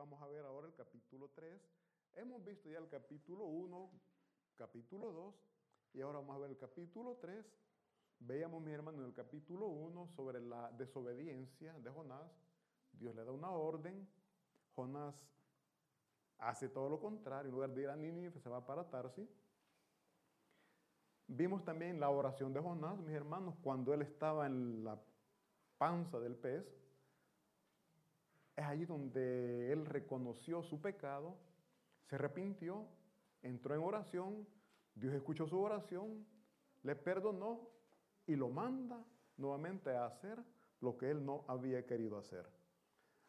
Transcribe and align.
Vamos 0.00 0.22
a 0.22 0.26
ver 0.28 0.42
ahora 0.46 0.66
el 0.66 0.72
capítulo 0.72 1.28
3. 1.34 1.60
Hemos 2.14 2.42
visto 2.42 2.70
ya 2.70 2.78
el 2.78 2.88
capítulo 2.88 3.44
1, 3.44 3.90
capítulo 4.56 5.12
2, 5.12 5.34
y 5.92 6.00
ahora 6.00 6.20
vamos 6.20 6.36
a 6.36 6.38
ver 6.38 6.50
el 6.52 6.56
capítulo 6.56 7.18
3. 7.20 7.44
Veíamos, 8.20 8.62
mi 8.62 8.72
hermano, 8.72 9.00
en 9.00 9.08
el 9.08 9.12
capítulo 9.12 9.66
1 9.66 10.08
sobre 10.16 10.40
la 10.40 10.72
desobediencia 10.72 11.78
de 11.80 11.90
Jonás. 11.90 12.32
Dios 12.92 13.14
le 13.14 13.24
da 13.26 13.30
una 13.30 13.50
orden. 13.50 14.08
Jonás 14.74 15.14
hace 16.38 16.70
todo 16.70 16.88
lo 16.88 16.98
contrario. 16.98 17.50
En 17.50 17.54
lugar 17.54 17.74
de 17.74 17.82
ir 17.82 17.90
a 17.90 17.96
Nínive, 17.96 18.40
se 18.40 18.48
va 18.48 18.64
para 18.64 18.88
Tarsis. 18.88 19.28
Vimos 21.26 21.62
también 21.62 22.00
la 22.00 22.08
oración 22.08 22.54
de 22.54 22.60
Jonás, 22.60 22.98
mis 23.00 23.14
hermanos, 23.14 23.54
cuando 23.62 23.92
él 23.92 24.00
estaba 24.00 24.46
en 24.46 24.82
la 24.82 24.98
panza 25.76 26.18
del 26.18 26.36
pez. 26.36 26.79
Es 28.60 28.66
allí 28.66 28.84
donde 28.84 29.72
él 29.72 29.86
reconoció 29.86 30.62
su 30.62 30.82
pecado, 30.82 31.34
se 32.04 32.16
arrepintió, 32.16 32.86
entró 33.40 33.74
en 33.74 33.80
oración, 33.80 34.46
Dios 34.94 35.14
escuchó 35.14 35.46
su 35.46 35.58
oración, 35.58 36.26
le 36.82 36.94
perdonó 36.94 37.70
y 38.26 38.36
lo 38.36 38.50
manda 38.50 39.02
nuevamente 39.38 39.96
a 39.96 40.04
hacer 40.04 40.44
lo 40.82 40.98
que 40.98 41.10
él 41.10 41.24
no 41.24 41.46
había 41.48 41.86
querido 41.86 42.18
hacer. 42.18 42.46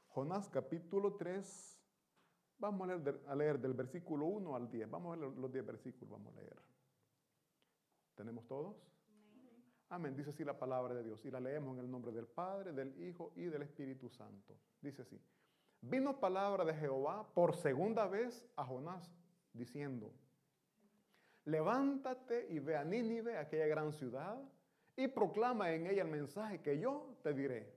Jonás 0.09 0.49
capítulo 0.49 1.16
3, 1.16 1.81
vamos 2.59 2.89
a 2.89 2.98
leer, 2.98 3.22
a 3.25 3.34
leer 3.34 3.58
del 3.58 3.73
versículo 3.73 4.25
1 4.25 4.53
al 4.53 4.70
10, 4.70 4.89
vamos 4.89 5.13
a 5.13 5.16
leer 5.22 5.31
los 5.38 5.50
10 5.50 5.66
versículos, 5.66 6.09
vamos 6.09 6.34
a 6.36 6.41
leer. 6.41 6.61
¿Tenemos 8.16 8.45
todos? 8.48 8.91
Amén. 9.91 10.16
Dice 10.16 10.30
así 10.30 10.45
la 10.45 10.58
palabra 10.58 10.94
de 10.94 11.04
Dios. 11.04 11.23
Y 11.26 11.31
la 11.31 11.41
leemos 11.41 11.73
en 11.77 11.84
el 11.84 11.91
nombre 11.91 12.13
del 12.13 12.26
Padre, 12.26 12.72
del 12.72 12.98
Hijo 13.04 13.34
y 13.36 13.44
del 13.44 13.63
Espíritu 13.63 14.08
Santo. 14.08 14.58
Dice 14.81 15.02
así. 15.02 15.22
Vino 15.81 16.17
palabra 16.17 16.64
de 16.64 16.73
Jehová 16.73 17.28
por 17.33 17.58
segunda 17.58 18.08
vez 18.08 18.48
a 18.56 18.64
Jonás, 18.64 19.11
diciendo, 19.52 20.14
levántate 21.44 22.48
y 22.50 22.59
ve 22.59 22.78
a 22.78 22.86
Nínive, 22.86 23.38
aquella 23.38 23.66
gran 23.67 23.92
ciudad, 23.92 24.42
y 24.95 25.09
proclama 25.09 25.73
en 25.73 25.88
ella 25.88 26.03
el 26.03 26.08
mensaje 26.08 26.61
que 26.61 26.80
yo 26.80 27.17
te 27.22 27.33
diré. 27.33 27.73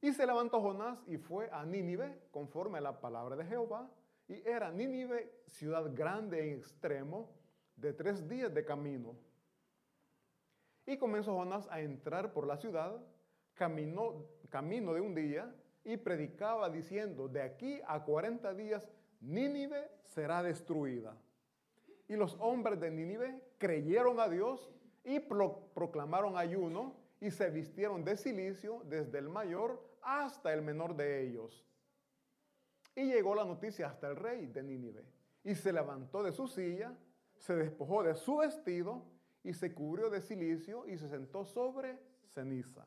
Y 0.00 0.12
se 0.12 0.26
levantó 0.26 0.60
Jonás 0.62 1.02
y 1.06 1.18
fue 1.18 1.50
a 1.50 1.66
Nínive, 1.66 2.28
conforme 2.30 2.78
a 2.78 2.80
la 2.80 2.98
palabra 2.98 3.36
de 3.36 3.44
Jehová, 3.44 3.90
y 4.26 4.46
era 4.48 4.70
Nínive 4.70 5.42
ciudad 5.48 5.94
grande 5.94 6.48
en 6.48 6.58
extremo, 6.60 7.28
de 7.76 7.92
tres 7.92 8.26
días 8.26 8.54
de 8.54 8.64
camino. 8.64 9.16
Y 10.86 10.96
comenzó 10.96 11.34
Jonás 11.34 11.68
a 11.70 11.80
entrar 11.80 12.32
por 12.32 12.46
la 12.46 12.56
ciudad, 12.56 13.00
caminó, 13.54 14.26
camino 14.50 14.92
de 14.94 15.00
un 15.00 15.14
día, 15.14 15.54
y 15.84 15.96
predicaba 15.96 16.70
diciendo, 16.70 17.28
de 17.28 17.42
aquí 17.42 17.80
a 17.86 18.02
40 18.02 18.54
días 18.54 18.88
Nínive 19.20 19.90
será 20.02 20.42
destruida. 20.42 21.16
Y 22.08 22.16
los 22.16 22.36
hombres 22.40 22.80
de 22.80 22.90
Nínive 22.90 23.40
creyeron 23.58 24.20
a 24.20 24.28
Dios 24.28 24.70
y 25.04 25.20
proclamaron 25.20 26.36
ayuno 26.36 26.96
y 27.20 27.30
se 27.30 27.50
vistieron 27.50 28.04
de 28.04 28.16
silicio 28.16 28.82
desde 28.84 29.18
el 29.18 29.28
mayor 29.28 29.82
hasta 30.02 30.52
el 30.52 30.62
menor 30.62 30.94
de 30.96 31.22
ellos. 31.22 31.64
Y 32.94 33.06
llegó 33.06 33.34
la 33.34 33.44
noticia 33.44 33.88
hasta 33.88 34.08
el 34.08 34.16
rey 34.16 34.46
de 34.46 34.62
Nínive 34.62 35.04
y 35.42 35.54
se 35.54 35.72
levantó 35.72 36.22
de 36.22 36.32
su 36.32 36.46
silla 36.46 36.94
se 37.38 37.54
despojó 37.56 38.02
de 38.02 38.14
su 38.14 38.38
vestido 38.38 39.02
y 39.44 39.52
se 39.52 39.72
cubrió 39.72 40.10
de 40.10 40.22
silicio 40.22 40.88
y 40.88 40.96
se 40.96 41.08
sentó 41.08 41.44
sobre 41.44 41.98
ceniza. 42.32 42.86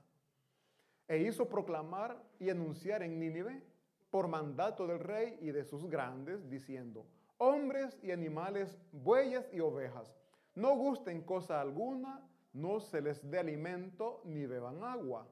E 1.07 1.19
hizo 1.19 1.47
proclamar 1.47 2.21
y 2.39 2.49
anunciar 2.49 3.03
en 3.03 3.19
Nínive 3.19 3.63
por 4.09 4.27
mandato 4.27 4.87
del 4.87 4.99
rey 4.99 5.37
y 5.39 5.51
de 5.51 5.63
sus 5.63 5.87
grandes, 5.89 6.49
diciendo, 6.49 7.05
hombres 7.37 7.97
y 8.01 8.11
animales, 8.11 8.77
bueyes 8.91 9.47
y 9.53 9.59
ovejas, 9.59 10.11
no 10.55 10.75
gusten 10.75 11.21
cosa 11.21 11.61
alguna, 11.61 12.27
no 12.53 12.79
se 12.79 13.01
les 13.01 13.29
dé 13.29 13.37
alimento 13.37 14.21
ni 14.25 14.45
beban 14.47 14.83
agua, 14.83 15.27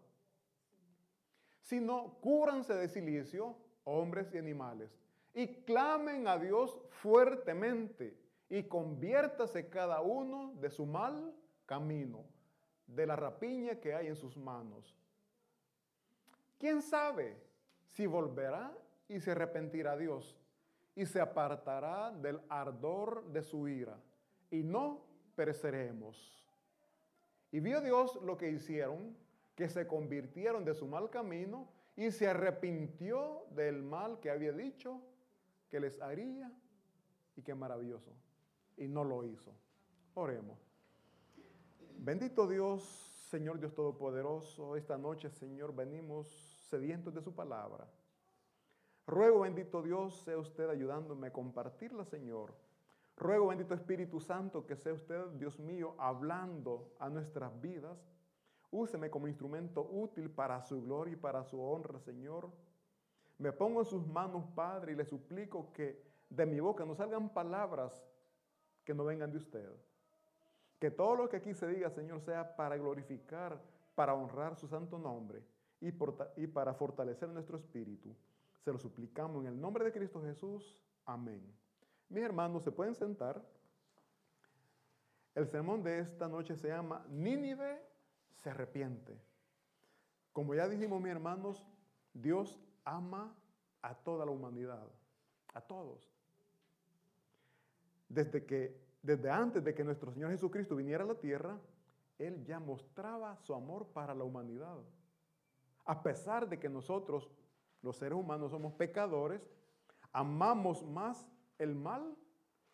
sino 1.62 2.20
cúranse 2.22 2.76
de 2.76 2.88
silicio, 2.88 3.58
hombres 3.84 4.32
y 4.34 4.38
animales, 4.38 4.96
y 5.34 5.48
clamen 5.64 6.28
a 6.28 6.38
Dios 6.38 6.78
fuertemente 6.90 8.16
y 8.50 8.64
conviértase 8.64 9.70
cada 9.70 10.02
uno 10.02 10.54
de 10.60 10.70
su 10.70 10.86
mal 10.86 11.34
camino, 11.66 12.26
de 12.86 13.08
la 13.08 13.16
rapiña 13.16 13.80
que 13.80 13.96
hay 13.96 14.08
en 14.08 14.16
sus 14.16 14.38
manos. 14.38 14.96
¿Quién 16.60 16.82
sabe 16.82 17.36
si 17.94 18.06
volverá 18.06 18.72
y 19.08 19.20
se 19.20 19.32
arrepentirá 19.32 19.98
Dios 19.98 20.38
y 20.96 21.06
se 21.06 21.20
apartará 21.20 22.12
del 22.12 22.40
ardor 22.50 23.26
de 23.32 23.42
su 23.42 23.68
ira 23.68 24.00
y 24.52 24.64
no 24.64 25.02
pereceremos? 25.36 26.32
Y 27.52 27.60
vio 27.60 27.82
Dios 27.82 28.20
lo 28.22 28.38
que 28.38 28.50
hicieron, 28.50 29.18
que 29.56 29.70
se 29.70 29.88
convirtieron 29.88 30.66
de 30.66 30.74
su 30.74 30.88
mal 30.88 31.10
camino 31.10 31.68
y 31.96 32.12
se 32.12 32.28
arrepintió 32.28 33.46
del 33.52 33.82
mal 33.82 34.20
que 34.20 34.30
había 34.30 34.52
dicho 34.52 35.02
que 35.70 35.80
les 35.80 36.00
haría 36.02 36.52
y 37.36 37.42
qué 37.42 37.56
maravilloso 37.56 38.12
y 38.78 38.88
no 38.88 39.04
lo 39.04 39.24
hizo. 39.24 39.52
Oremos. 40.14 40.60
Bendito 41.98 42.48
Dios, 42.48 42.84
Señor 43.30 43.60
Dios 43.60 43.74
Todopoderoso, 43.74 44.76
esta 44.76 44.98
noche, 44.98 45.30
Señor, 45.30 45.76
venimos 45.76 46.28
sedientos 46.70 47.14
de 47.14 47.22
su 47.22 47.34
palabra. 47.34 47.88
Ruego, 49.08 49.42
bendito 49.42 49.82
Dios, 49.82 50.16
sea 50.24 50.38
usted 50.38 50.70
ayudándome 50.70 51.28
a 51.28 51.34
compartirla, 51.34 52.06
Señor. 52.06 52.54
Ruego, 53.18 53.48
bendito 53.48 53.74
Espíritu 53.74 54.20
Santo, 54.20 54.66
que 54.66 54.76
sea 54.76 54.94
usted, 54.94 55.28
Dios 55.38 55.60
mío, 55.60 55.96
hablando 55.98 56.92
a 57.00 57.10
nuestras 57.10 57.60
vidas. 57.62 57.98
Úseme 58.72 59.10
como 59.10 59.28
instrumento 59.28 59.88
útil 59.90 60.30
para 60.30 60.62
su 60.62 60.82
gloria 60.82 61.14
y 61.14 61.18
para 61.18 61.44
su 61.44 61.62
honra, 61.62 62.00
Señor. 62.00 62.50
Me 63.38 63.52
pongo 63.52 63.82
en 63.82 63.86
sus 63.86 64.06
manos, 64.08 64.46
Padre, 64.56 64.94
y 64.94 64.96
le 64.96 65.06
suplico 65.06 65.72
que 65.72 66.04
de 66.30 66.46
mi 66.46 66.60
boca 66.60 66.84
no 66.84 66.96
salgan 66.96 67.30
palabras 67.30 68.04
que 68.86 68.94
no 68.94 69.04
vengan 69.04 69.32
de 69.32 69.38
usted. 69.38 69.70
Que 70.80 70.92
todo 70.92 71.16
lo 71.16 71.28
que 71.28 71.38
aquí 71.38 71.54
se 71.54 71.68
diga, 71.68 71.90
Señor, 71.90 72.22
sea 72.22 72.56
para 72.56 72.78
glorificar, 72.78 73.60
para 73.96 74.14
honrar 74.14 74.56
su 74.56 74.68
santo 74.68 74.98
nombre 74.98 75.44
y, 75.82 75.92
para 75.92 76.74
fortalecer 76.74 77.28
nuestro 77.30 77.58
espíritu. 77.58 78.16
Se 78.64 78.72
lo 78.72 78.78
suplicamos 78.78 79.42
en 79.42 79.48
el 79.48 79.60
nombre 79.60 79.84
de 79.84 79.92
Cristo 79.92 80.22
Jesús. 80.22 80.82
Amén. 81.06 81.42
Mis 82.10 82.24
hermanos, 82.24 82.64
se 82.64 82.72
pueden 82.72 82.96
sentar. 82.96 83.42
El 85.34 85.48
sermón 85.48 85.84
de 85.84 86.00
esta 86.00 86.28
noche 86.28 86.56
se 86.56 86.70
llama 86.70 87.06
Nínive 87.10 87.82
se 88.36 88.50
arrepiente. 88.50 89.20
Como 90.32 90.54
ya 90.54 90.68
dijimos, 90.68 91.02
mis 91.02 91.12
hermanos, 91.12 91.66
Dios 92.14 92.60
ama 92.84 93.36
a 93.82 93.96
toda 93.96 94.26
la 94.26 94.32
humanidad, 94.32 94.88
a 95.54 95.62
todos 95.62 96.15
desde 98.08 98.46
que 98.46 98.86
desde 99.06 99.30
antes 99.30 99.64
de 99.64 99.76
que 99.76 99.84
nuestro 99.84 100.12
Señor 100.12 100.32
Jesucristo 100.32 100.76
viniera 100.76 101.04
a 101.04 101.08
la 101.08 101.20
tierra, 101.20 101.60
él 102.18 102.44
ya 102.44 102.60
mostraba 102.60 103.38
su 103.38 103.54
amor 103.54 103.86
para 103.94 104.16
la 104.16 104.24
humanidad. 104.24 104.80
A 105.86 106.02
pesar 106.02 106.50
de 106.50 106.58
que 106.58 106.68
nosotros, 106.68 107.30
los 107.84 107.98
seres 107.98 108.18
humanos, 108.18 108.50
somos 108.50 108.74
pecadores, 108.74 109.48
amamos 110.12 110.84
más 110.84 111.30
el 111.60 111.76
mal 111.76 112.18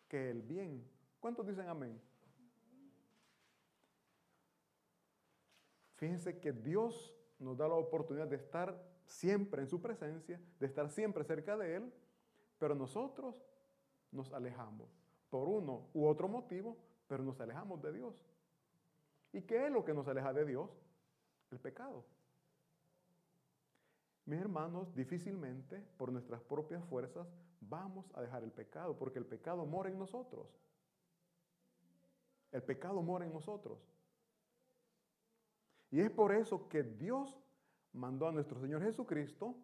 que 0.08 0.30
el 0.30 0.40
bien. 0.40 0.88
¿Cuántos 1.20 1.46
dicen 1.46 1.68
amén? 1.68 2.00
Fíjense 5.96 6.40
que 6.40 6.52
Dios 6.52 7.14
nos 7.38 7.58
da 7.58 7.68
la 7.68 7.74
oportunidad 7.74 8.26
de 8.26 8.36
estar 8.36 8.82
siempre 9.04 9.60
en 9.60 9.68
su 9.68 9.82
presencia, 9.82 10.40
de 10.58 10.66
estar 10.66 10.88
siempre 10.88 11.24
cerca 11.24 11.58
de 11.58 11.76
Él, 11.76 11.92
pero 12.58 12.74
nosotros 12.74 13.36
nos 14.10 14.32
alejamos 14.32 15.01
por 15.32 15.48
uno 15.48 15.88
u 15.94 16.04
otro 16.04 16.28
motivo, 16.28 16.76
pero 17.08 17.24
nos 17.24 17.40
alejamos 17.40 17.80
de 17.80 17.90
Dios. 17.90 18.14
¿Y 19.32 19.40
qué 19.40 19.64
es 19.64 19.72
lo 19.72 19.82
que 19.82 19.94
nos 19.94 20.06
aleja 20.06 20.30
de 20.34 20.44
Dios? 20.44 20.68
El 21.50 21.58
pecado. 21.58 22.04
Mis 24.26 24.38
hermanos, 24.38 24.94
difícilmente 24.94 25.80
por 25.96 26.12
nuestras 26.12 26.42
propias 26.42 26.84
fuerzas 26.84 27.26
vamos 27.62 28.12
a 28.14 28.20
dejar 28.20 28.44
el 28.44 28.52
pecado, 28.52 28.94
porque 28.98 29.18
el 29.18 29.24
pecado 29.24 29.64
mora 29.64 29.88
en 29.88 29.98
nosotros. 29.98 30.46
El 32.50 32.62
pecado 32.62 33.00
mora 33.00 33.24
en 33.24 33.32
nosotros. 33.32 33.78
Y 35.90 36.00
es 36.00 36.10
por 36.10 36.34
eso 36.34 36.68
que 36.68 36.82
Dios 36.82 37.40
mandó 37.94 38.28
a 38.28 38.32
nuestro 38.32 38.60
Señor 38.60 38.82
Jesucristo 38.82 39.56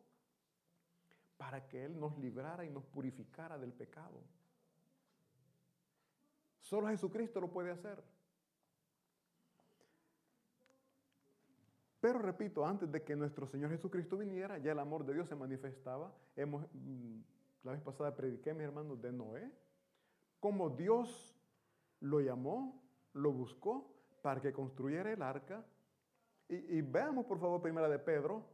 para 1.36 1.68
que 1.68 1.84
Él 1.84 2.00
nos 2.00 2.16
librara 2.16 2.64
y 2.64 2.70
nos 2.70 2.86
purificara 2.86 3.58
del 3.58 3.74
pecado. 3.74 4.22
Solo 6.68 6.88
Jesucristo 6.88 7.40
lo 7.40 7.48
puede 7.48 7.70
hacer. 7.70 7.98
Pero 11.98 12.18
repito, 12.18 12.66
antes 12.66 12.92
de 12.92 13.02
que 13.02 13.16
nuestro 13.16 13.46
Señor 13.46 13.70
Jesucristo 13.70 14.18
viniera, 14.18 14.58
ya 14.58 14.72
el 14.72 14.78
amor 14.78 15.06
de 15.06 15.14
Dios 15.14 15.30
se 15.30 15.34
manifestaba. 15.34 16.12
Hemos, 16.36 16.66
mm, 16.74 17.20
la 17.62 17.72
vez 17.72 17.80
pasada 17.80 18.14
prediqué, 18.14 18.52
mis 18.52 18.64
hermanos, 18.64 19.00
de 19.00 19.10
Noé, 19.10 19.50
como 20.40 20.68
Dios 20.68 21.34
lo 22.00 22.20
llamó, 22.20 22.82
lo 23.14 23.32
buscó 23.32 23.90
para 24.20 24.42
que 24.42 24.52
construyera 24.52 25.10
el 25.10 25.22
arca. 25.22 25.64
Y, 26.50 26.82
veamos, 26.82 27.24
por 27.24 27.40
favor, 27.40 27.62
primera 27.62 27.88
de 27.88 27.98
Pedro, 27.98 28.44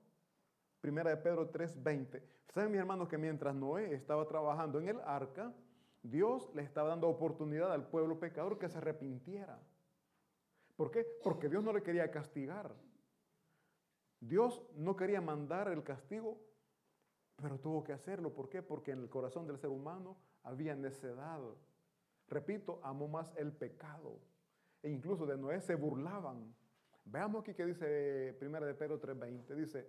primera 0.80 1.10
de 1.10 1.16
Pedro 1.16 1.50
3:20. 1.50 2.22
Saben, 2.52 2.70
mis 2.70 2.80
hermanos, 2.80 3.08
que 3.08 3.18
mientras 3.18 3.56
Noé 3.56 3.92
estaba 3.92 4.24
trabajando 4.28 4.78
en 4.78 4.88
el 4.88 5.00
arca, 5.00 5.52
Dios 6.04 6.50
le 6.54 6.62
estaba 6.62 6.90
dando 6.90 7.08
oportunidad 7.08 7.72
al 7.72 7.88
pueblo 7.88 8.20
pecador 8.20 8.58
que 8.58 8.68
se 8.68 8.76
arrepintiera. 8.76 9.58
¿Por 10.76 10.90
qué? 10.90 11.06
Porque 11.22 11.48
Dios 11.48 11.64
no 11.64 11.72
le 11.72 11.82
quería 11.82 12.10
castigar. 12.10 12.74
Dios 14.20 14.62
no 14.74 14.96
quería 14.96 15.22
mandar 15.22 15.68
el 15.68 15.82
castigo, 15.82 16.38
pero 17.36 17.58
tuvo 17.58 17.82
que 17.82 17.94
hacerlo. 17.94 18.34
¿Por 18.34 18.50
qué? 18.50 18.62
Porque 18.62 18.90
en 18.90 19.00
el 19.00 19.08
corazón 19.08 19.46
del 19.46 19.58
ser 19.58 19.70
humano 19.70 20.18
había 20.42 20.76
necedad. 20.76 21.40
Repito, 22.28 22.80
amó 22.82 23.08
más 23.08 23.32
el 23.36 23.52
pecado. 23.52 24.20
E 24.82 24.90
incluso 24.90 25.24
de 25.24 25.38
Noé 25.38 25.62
se 25.62 25.74
burlaban. 25.74 26.54
Veamos 27.06 27.40
aquí 27.40 27.54
que 27.54 27.64
dice 27.64 28.36
1 28.42 28.60
de 28.60 28.74
Pedro 28.74 29.00
3:20. 29.00 29.54
Dice, 29.54 29.88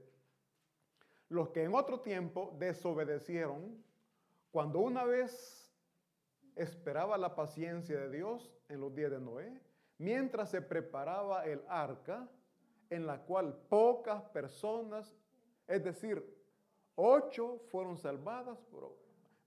los 1.27 1.49
que 1.49 1.63
en 1.63 1.75
otro 1.75 1.99
tiempo 1.99 2.55
desobedecieron, 2.57 3.83
cuando 4.51 4.79
una 4.79 5.03
vez 5.03 5.64
esperaba 6.55 7.17
la 7.17 7.35
paciencia 7.35 7.99
de 7.99 8.09
Dios 8.09 8.51
en 8.69 8.79
los 8.79 8.93
días 8.95 9.11
de 9.11 9.19
Noé, 9.19 9.61
mientras 9.97 10.49
se 10.49 10.61
preparaba 10.61 11.45
el 11.45 11.61
arca, 11.67 12.27
en 12.89 13.05
la 13.05 13.21
cual 13.21 13.55
pocas 13.69 14.23
personas, 14.23 15.15
es 15.67 15.83
decir, 15.83 16.23
ocho 16.95 17.59
fueron 17.69 17.97
salvadas, 17.97 18.57
pero, 18.71 18.95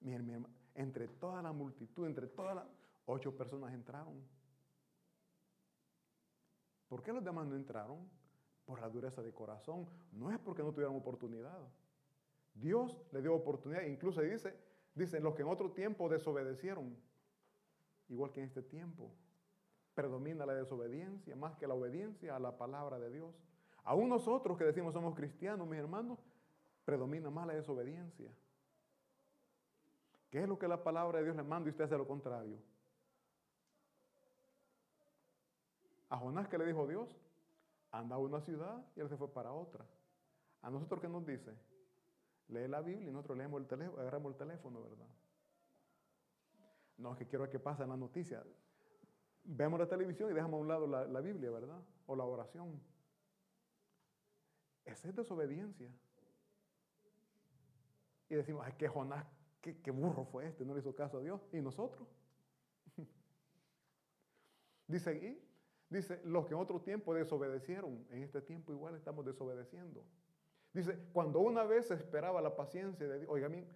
miren, 0.01 0.47
entre 0.75 1.09
toda 1.09 1.43
la 1.43 1.53
multitud, 1.53 2.07
entre 2.07 2.27
todas 2.27 2.57
las, 2.57 2.67
ocho 3.07 3.35
personas 3.35 3.73
entraron. 3.73 4.23
¿Por 6.89 7.03
qué 7.03 7.13
los 7.13 7.25
demás 7.25 7.47
no 7.47 7.57
entraron? 7.57 8.09
Por 8.65 8.81
la 8.81 8.89
dureza 8.89 9.23
de 9.23 9.33
corazón. 9.33 9.87
No 10.13 10.31
es 10.31 10.39
porque 10.39 10.63
no 10.63 10.73
tuvieran 10.73 10.95
oportunidad. 10.95 11.59
Dios 12.55 12.99
le 13.13 13.23
dio 13.23 13.35
oportunidad. 13.35 13.83
Incluso 13.83 14.21
dice, 14.21 14.55
dice, 14.95 15.21
los 15.21 15.35
que 15.35 15.43
en 15.43 15.49
otro 15.49 15.71
tiempo 15.73 16.09
desobedecieron, 16.09 16.97
igual 18.09 18.33
que 18.33 18.41
en 18.41 18.47
este 18.47 18.63
tiempo 18.63 19.13
predomina 19.95 20.47
la 20.47 20.55
desobediencia 20.55 21.35
más 21.35 21.57
que 21.57 21.67
la 21.67 21.75
obediencia 21.75 22.37
a 22.37 22.39
la 22.39 22.57
palabra 22.57 22.99
de 22.99 23.11
Dios. 23.11 23.35
Aún 23.85 24.09
nosotros 24.09 24.57
que 24.57 24.65
decimos 24.65 24.95
somos 24.95 25.15
cristianos, 25.15 25.67
mis 25.67 25.79
hermanos, 25.79 26.19
predomina 26.85 27.31
más 27.31 27.47
la 27.47 27.55
desobediencia. 27.55 28.31
¿Qué 30.31 30.43
es 30.43 30.49
lo 30.49 30.59
que 30.59 30.69
la 30.69 30.83
palabra 30.83 31.19
de 31.19 31.25
Dios 31.25 31.37
le 31.37 31.43
manda 31.43 31.69
y 31.69 31.71
usted 31.71 31.85
hace 31.85 31.97
lo 31.97 32.07
contrario? 32.07 32.59
A 36.11 36.17
Jonás 36.17 36.49
que 36.49 36.59
le 36.59 36.67
dijo 36.67 36.87
Dios, 36.87 37.09
anda 37.91 38.17
a 38.17 38.19
una 38.19 38.41
ciudad 38.41 38.85
y 38.95 39.01
él 39.01 39.09
se 39.09 39.17
fue 39.17 39.33
para 39.33 39.53
otra. 39.53 39.85
A 40.63 40.71
nosotros 40.71 41.01
que 41.01 41.09
nos 41.09 41.27
dice, 41.27 41.53
lee 42.49 42.69
la 42.69 42.81
Biblia 42.81 43.09
y 43.09 43.13
nosotros 43.13 43.39
leemos 43.39 43.61
el 43.61 43.67
teléfono, 43.67 44.01
agarramos 44.01 44.33
el 44.33 44.39
teléfono, 44.39 44.83
¿verdad? 44.83 45.07
No, 46.97 47.13
es 47.13 47.19
que 47.19 47.27
quiero 47.27 47.43
ver 47.43 47.51
qué 47.51 47.61
pasa 47.61 47.85
en 47.85 47.91
la 47.91 47.97
noticia 47.97 48.43
vemos 49.49 49.81
la 49.81 49.89
televisión 49.89 50.31
y 50.31 50.35
dejamos 50.35 50.59
a 50.59 50.61
un 50.61 50.69
lado 50.69 50.87
la, 50.87 51.21
Biblia, 51.21 51.51
¿verdad? 51.51 51.81
O 52.07 52.15
la 52.15 52.25
oración. 52.25 52.81
Esa 54.85 55.09
es 55.09 55.17
desobediencia. 55.17 55.91
Y 58.29 58.35
decimos, 58.35 58.63
ay, 58.65 58.75
qué 58.77 58.89
Jonás, 58.89 59.27
qué, 59.61 59.81
qué 59.81 59.91
burro 59.91 60.25
fue 60.27 60.47
este, 60.47 60.65
no 60.65 60.75
le 60.75 60.81
hizo 60.81 60.95
caso 60.95 61.19
a 61.19 61.23
Dios. 61.23 61.41
¿Y 61.53 61.61
nosotros? 61.63 62.07
dice 64.87 65.11
aquí, 65.11 65.43
dice, 65.89 66.21
los 66.25 66.47
que 66.47 66.53
en 66.53 66.61
otro 66.61 66.81
tiempo 66.83 67.15
desobedecieron, 67.15 68.07
en 68.11 68.23
este 68.23 68.43
tiempo 68.43 68.73
igual 68.73 68.95
estamos 68.97 69.25
desobedeciendo. 69.25 70.05
Dice, 70.79 70.97
cuando 71.13 71.41
una 71.41 71.65
vez 71.65 71.91
esperaba 71.91 72.41
la 72.41 72.55
paciencia 72.55 73.05
de 73.09 73.19
Dios, 73.19 73.29
oiga 73.33 73.49
bien, 73.49 73.67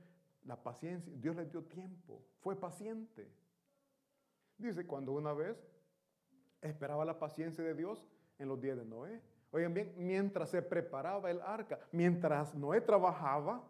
la 0.44 0.54
paciencia, 0.62 1.12
Dios 1.16 1.34
les 1.34 1.50
dio 1.50 1.64
tiempo, 1.64 2.22
fue 2.38 2.54
paciente. 2.54 3.28
Dice, 4.56 4.86
cuando 4.86 5.10
una 5.10 5.32
vez 5.32 5.68
esperaba 6.60 7.04
la 7.04 7.18
paciencia 7.18 7.64
de 7.64 7.74
Dios 7.74 8.06
en 8.38 8.46
los 8.46 8.60
días 8.60 8.76
de 8.76 8.84
Noé. 8.84 9.20
Oigan 9.50 9.74
bien, 9.74 9.92
mientras 9.96 10.50
se 10.50 10.62
preparaba 10.62 11.28
el 11.28 11.40
arca, 11.40 11.80
mientras 11.90 12.54
Noé 12.54 12.80
trabajaba, 12.80 13.68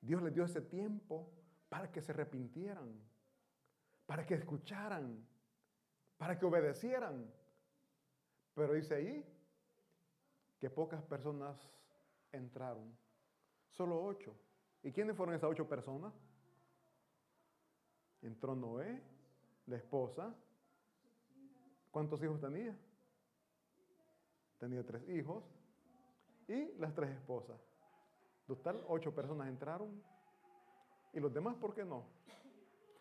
Dios 0.00 0.22
le 0.22 0.30
dio 0.30 0.44
ese 0.44 0.60
tiempo 0.60 1.28
para 1.68 1.90
que 1.90 2.00
se 2.00 2.12
arrepintieran, 2.12 2.94
para 4.06 4.24
que 4.24 4.34
escucharan, 4.34 5.26
para 6.16 6.38
que 6.38 6.46
obedecieran. 6.46 7.28
Pero 8.54 8.74
dice 8.74 8.94
ahí 8.94 9.26
que 10.60 10.70
pocas 10.70 11.02
personas 11.02 11.74
entraron, 12.34 12.96
solo 13.70 14.02
ocho. 14.02 14.34
¿Y 14.82 14.92
quiénes 14.92 15.16
fueron 15.16 15.34
esas 15.34 15.50
ocho 15.50 15.68
personas? 15.68 16.12
Entró 18.22 18.54
Noé, 18.54 19.02
la 19.66 19.76
esposa. 19.76 20.34
¿Cuántos 21.90 22.22
hijos 22.22 22.40
tenía? 22.40 22.76
Tenía 24.58 24.84
tres 24.84 25.08
hijos 25.08 25.44
y 26.48 26.72
las 26.78 26.94
tres 26.94 27.10
esposas. 27.10 27.60
Total, 28.46 28.82
ocho 28.88 29.14
personas 29.14 29.48
entraron. 29.48 30.02
¿Y 31.12 31.20
los 31.20 31.32
demás 31.32 31.54
por 31.56 31.74
qué 31.74 31.84
no? 31.84 32.04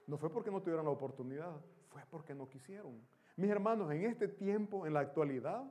No 0.07 0.17
fue 0.17 0.29
porque 0.29 0.51
no 0.51 0.61
tuvieron 0.61 0.85
la 0.85 0.91
oportunidad, 0.91 1.59
fue 1.89 2.01
porque 2.09 2.33
no 2.33 2.47
quisieron. 2.47 3.01
Mis 3.35 3.49
hermanos, 3.49 3.91
en 3.91 4.05
este 4.05 4.27
tiempo, 4.27 4.85
en 4.85 4.93
la 4.93 4.99
actualidad, 4.99 5.63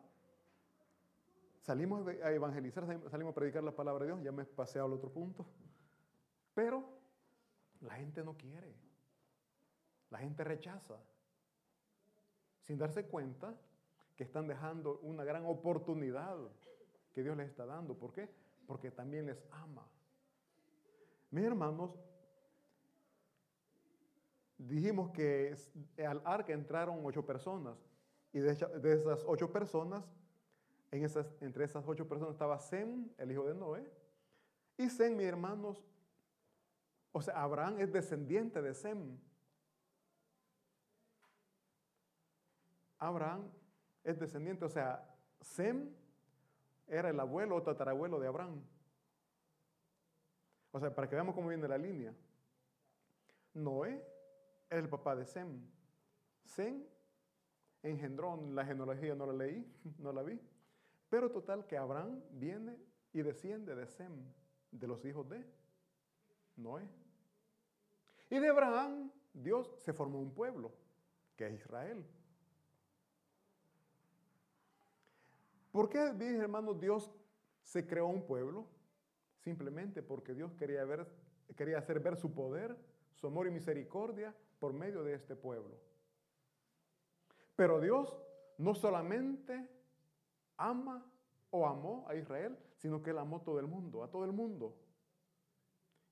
salimos 1.62 2.06
a 2.06 2.32
evangelizar, 2.32 2.84
salimos 3.10 3.32
a 3.32 3.34
predicar 3.34 3.64
la 3.64 3.74
palabra 3.74 4.04
de 4.04 4.12
Dios, 4.12 4.22
ya 4.22 4.32
me 4.32 4.44
pasé 4.44 4.78
al 4.78 4.92
otro 4.92 5.10
punto. 5.10 5.46
Pero 6.54 6.84
la 7.80 7.94
gente 7.94 8.22
no 8.22 8.36
quiere. 8.36 8.74
La 10.10 10.18
gente 10.18 10.44
rechaza, 10.44 10.98
sin 12.60 12.76
darse 12.76 13.06
cuenta 13.06 13.54
que 14.14 14.24
están 14.24 14.46
dejando 14.46 14.98
una 15.02 15.24
gran 15.24 15.46
oportunidad 15.46 16.36
que 17.12 17.22
Dios 17.22 17.36
les 17.36 17.48
está 17.48 17.64
dando. 17.64 17.94
¿Por 17.94 18.12
qué? 18.12 18.28
Porque 18.66 18.90
también 18.90 19.26
les 19.26 19.42
ama. 19.50 19.88
Mis 21.30 21.44
hermanos, 21.44 21.92
dijimos 24.58 25.10
que 25.12 25.56
al 26.06 26.20
arca 26.24 26.52
entraron 26.52 27.00
ocho 27.04 27.24
personas 27.24 27.76
y 28.32 28.40
de, 28.40 28.50
esas 28.50 29.24
ocho 29.26 29.50
personas, 29.50 30.04
entre 30.92 31.64
esas 31.64 31.88
ocho 31.88 32.06
personas 32.06 32.34
estaba 32.34 32.58
Sem, 32.58 33.08
el 33.16 33.32
hijo 33.32 33.44
de 33.44 33.54
Noé, 33.54 33.90
y 34.76 34.90
Sem, 34.90 35.16
mis 35.16 35.26
hermanos, 35.26 35.82
o 37.12 37.22
sea, 37.22 37.42
Abraham 37.42 37.78
es 37.78 37.92
descendiente 37.92 38.60
de 38.60 38.74
Sem. 38.74 39.18
Abraham 42.98 43.50
es 44.04 44.18
descendiente, 44.18 44.64
o 44.64 44.68
sea, 44.68 45.08
Sem 45.40 45.94
era 46.86 47.10
el 47.10 47.18
abuelo 47.18 47.56
o 47.56 47.62
tatarabuelo 47.62 48.20
de 48.20 48.28
Abraham. 48.28 48.62
O 50.72 50.80
sea, 50.80 50.94
para 50.94 51.08
que 51.08 51.14
veamos 51.14 51.34
cómo 51.34 51.48
viene 51.48 51.68
la 51.68 51.78
línea. 51.78 52.14
Noé 53.54 53.94
es 54.70 54.78
el 54.78 54.88
papá 54.88 55.16
de 55.16 55.26
Sem. 55.26 55.68
Sem 56.44 56.84
engendró, 57.82 58.36
la 58.52 58.64
genealogía 58.64 59.14
no 59.14 59.26
la 59.26 59.32
leí, 59.32 59.66
no 59.98 60.12
la 60.12 60.22
vi. 60.22 60.40
Pero 61.12 61.30
total 61.30 61.66
que 61.66 61.76
Abraham 61.76 62.22
viene 62.30 62.74
y 63.12 63.20
desciende 63.20 63.74
de 63.74 63.86
Sem, 63.86 64.14
de 64.70 64.86
los 64.86 65.04
hijos 65.04 65.28
de 65.28 65.44
Noé. 66.56 66.88
Y 68.30 68.38
de 68.38 68.48
Abraham, 68.48 69.12
Dios 69.34 69.74
se 69.76 69.92
formó 69.92 70.18
un 70.20 70.32
pueblo, 70.32 70.72
que 71.36 71.48
es 71.48 71.52
Israel. 71.52 72.02
¿Por 75.70 75.90
qué, 75.90 76.14
mis 76.14 76.40
hermanos, 76.40 76.80
Dios 76.80 77.12
se 77.60 77.86
creó 77.86 78.06
un 78.06 78.24
pueblo? 78.24 78.66
Simplemente 79.36 80.02
porque 80.02 80.32
Dios 80.32 80.54
quería, 80.54 80.82
ver, 80.86 81.06
quería 81.54 81.76
hacer 81.76 82.00
ver 82.00 82.16
su 82.16 82.32
poder, 82.32 82.74
su 83.16 83.26
amor 83.26 83.46
y 83.46 83.50
misericordia 83.50 84.34
por 84.58 84.72
medio 84.72 85.04
de 85.04 85.12
este 85.12 85.36
pueblo. 85.36 85.78
Pero 87.54 87.80
Dios 87.80 88.18
no 88.56 88.74
solamente 88.74 89.81
ama 90.56 91.04
o 91.50 91.66
amó 91.66 92.06
a 92.08 92.14
Israel, 92.14 92.58
sino 92.76 93.02
que 93.02 93.10
Él 93.10 93.18
amó 93.18 93.42
todo 93.42 93.60
el 93.60 93.66
mundo, 93.66 94.02
a 94.02 94.10
todo 94.10 94.24
el 94.24 94.32
mundo. 94.32 94.76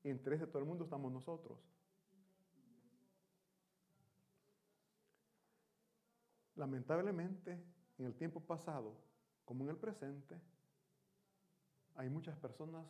Y 0.02 0.11
entre 0.11 0.37
ese 0.37 0.47
todo 0.47 0.59
el 0.59 0.64
mundo 0.64 0.85
estamos 0.85 1.12
nosotros. 1.12 1.59
Lamentablemente, 6.56 7.59
en 7.99 8.06
el 8.06 8.14
tiempo 8.14 8.40
pasado, 8.40 8.94
como 9.44 9.64
en 9.64 9.70
el 9.70 9.76
presente, 9.76 10.38
hay 11.97 12.09
muchas 12.09 12.37
personas 12.37 12.87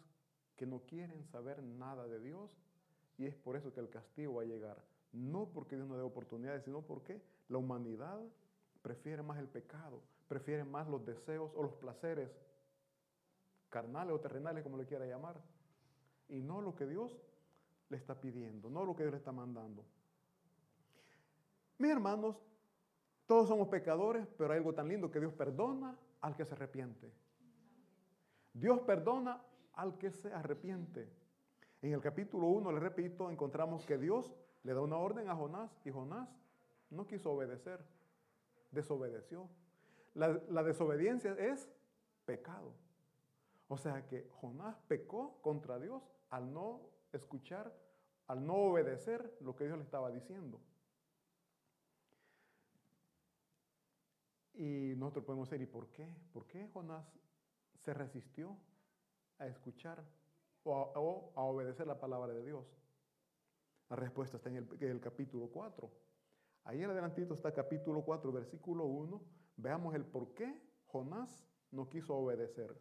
que 0.56 0.66
no 0.66 0.80
quieren 0.80 1.24
saber 1.24 1.62
nada 1.62 2.06
de 2.06 2.20
Dios 2.20 2.50
y 3.16 3.26
es 3.26 3.34
por 3.34 3.56
eso 3.56 3.72
que 3.72 3.80
el 3.80 3.88
castigo 3.88 4.34
va 4.34 4.42
a 4.42 4.46
llegar. 4.46 4.84
No 5.12 5.48
porque 5.48 5.76
Dios 5.76 5.88
no 5.88 5.96
dé 5.96 6.02
oportunidades, 6.02 6.64
sino 6.64 6.82
porque 6.82 7.22
la 7.48 7.58
humanidad 7.58 8.20
prefiere 8.82 9.22
más 9.22 9.38
el 9.38 9.48
pecado, 9.48 10.02
prefiere 10.30 10.62
más 10.62 10.86
los 10.86 11.04
deseos 11.04 11.50
o 11.56 11.62
los 11.64 11.74
placeres 11.74 12.30
carnales 13.68 14.14
o 14.14 14.20
terrenales, 14.20 14.62
como 14.62 14.76
le 14.76 14.86
quiera 14.86 15.04
llamar, 15.04 15.42
y 16.28 16.40
no 16.40 16.60
lo 16.60 16.76
que 16.76 16.86
Dios 16.86 17.20
le 17.88 17.96
está 17.96 18.20
pidiendo, 18.20 18.70
no 18.70 18.84
lo 18.84 18.94
que 18.94 19.02
Dios 19.02 19.10
le 19.10 19.18
está 19.18 19.32
mandando. 19.32 19.84
Mis 21.78 21.90
hermanos, 21.90 22.36
todos 23.26 23.48
somos 23.48 23.66
pecadores, 23.66 24.24
pero 24.38 24.52
hay 24.52 24.58
algo 24.58 24.72
tan 24.72 24.86
lindo 24.86 25.10
que 25.10 25.18
Dios 25.18 25.32
perdona 25.32 25.98
al 26.20 26.36
que 26.36 26.44
se 26.44 26.54
arrepiente. 26.54 27.12
Dios 28.54 28.78
perdona 28.82 29.42
al 29.72 29.98
que 29.98 30.12
se 30.12 30.32
arrepiente. 30.32 31.10
En 31.82 31.92
el 31.92 32.00
capítulo 32.00 32.46
1, 32.46 32.70
le 32.70 32.78
repito, 32.78 33.32
encontramos 33.32 33.84
que 33.84 33.98
Dios 33.98 34.32
le 34.62 34.74
da 34.74 34.80
una 34.80 34.96
orden 34.96 35.28
a 35.28 35.34
Jonás 35.34 35.76
y 35.84 35.90
Jonás 35.90 36.28
no 36.88 37.04
quiso 37.08 37.32
obedecer, 37.32 37.84
desobedeció. 38.70 39.48
La, 40.14 40.62
desobediencia 40.62 41.32
es 41.32 41.68
pecado. 42.24 42.74
O 43.68 43.76
sea 43.76 44.06
que 44.06 44.28
Jonás 44.40 44.76
pecó 44.88 45.40
contra 45.42 45.78
Dios 45.78 46.02
al 46.30 46.52
no 46.52 46.80
escuchar, 47.12 47.72
al 48.26 48.44
no 48.44 48.54
obedecer 48.54 49.36
lo 49.40 49.54
que 49.54 49.64
Dios 49.64 49.78
le 49.78 49.84
estaba 49.84 50.10
diciendo. 50.10 50.60
Y 54.54 54.94
nosotros 54.96 55.24
podemos 55.24 55.48
decir, 55.48 55.62
¿y 55.62 55.70
por 55.70 55.88
qué? 55.88 56.06
¿Por 56.32 56.46
qué 56.46 56.68
Jonás 56.68 57.06
se 57.84 57.94
resistió 57.94 58.56
a 59.38 59.46
escuchar 59.46 60.04
o 60.64 61.32
a, 61.34 61.40
obedecer 61.42 61.86
la 61.86 61.98
palabra 61.98 62.32
de 62.34 62.44
Dios? 62.44 62.66
La 63.88 63.96
respuesta 63.96 64.36
está 64.36 64.50
en 64.50 64.56
el, 64.80 65.00
capítulo 65.00 65.48
4. 65.48 65.90
Ahí 66.64 66.82
en 66.82 66.90
adelantito 66.90 67.34
está 67.34 67.52
capítulo 67.52 68.02
4, 68.02 68.30
versículo 68.32 68.84
1. 68.84 69.39
Veamos 69.56 69.94
el 69.94 70.04
por 70.04 70.34
qué 70.34 70.60
Jonás 70.86 71.46
no 71.70 71.88
quiso 71.88 72.16
obedecer. 72.16 72.76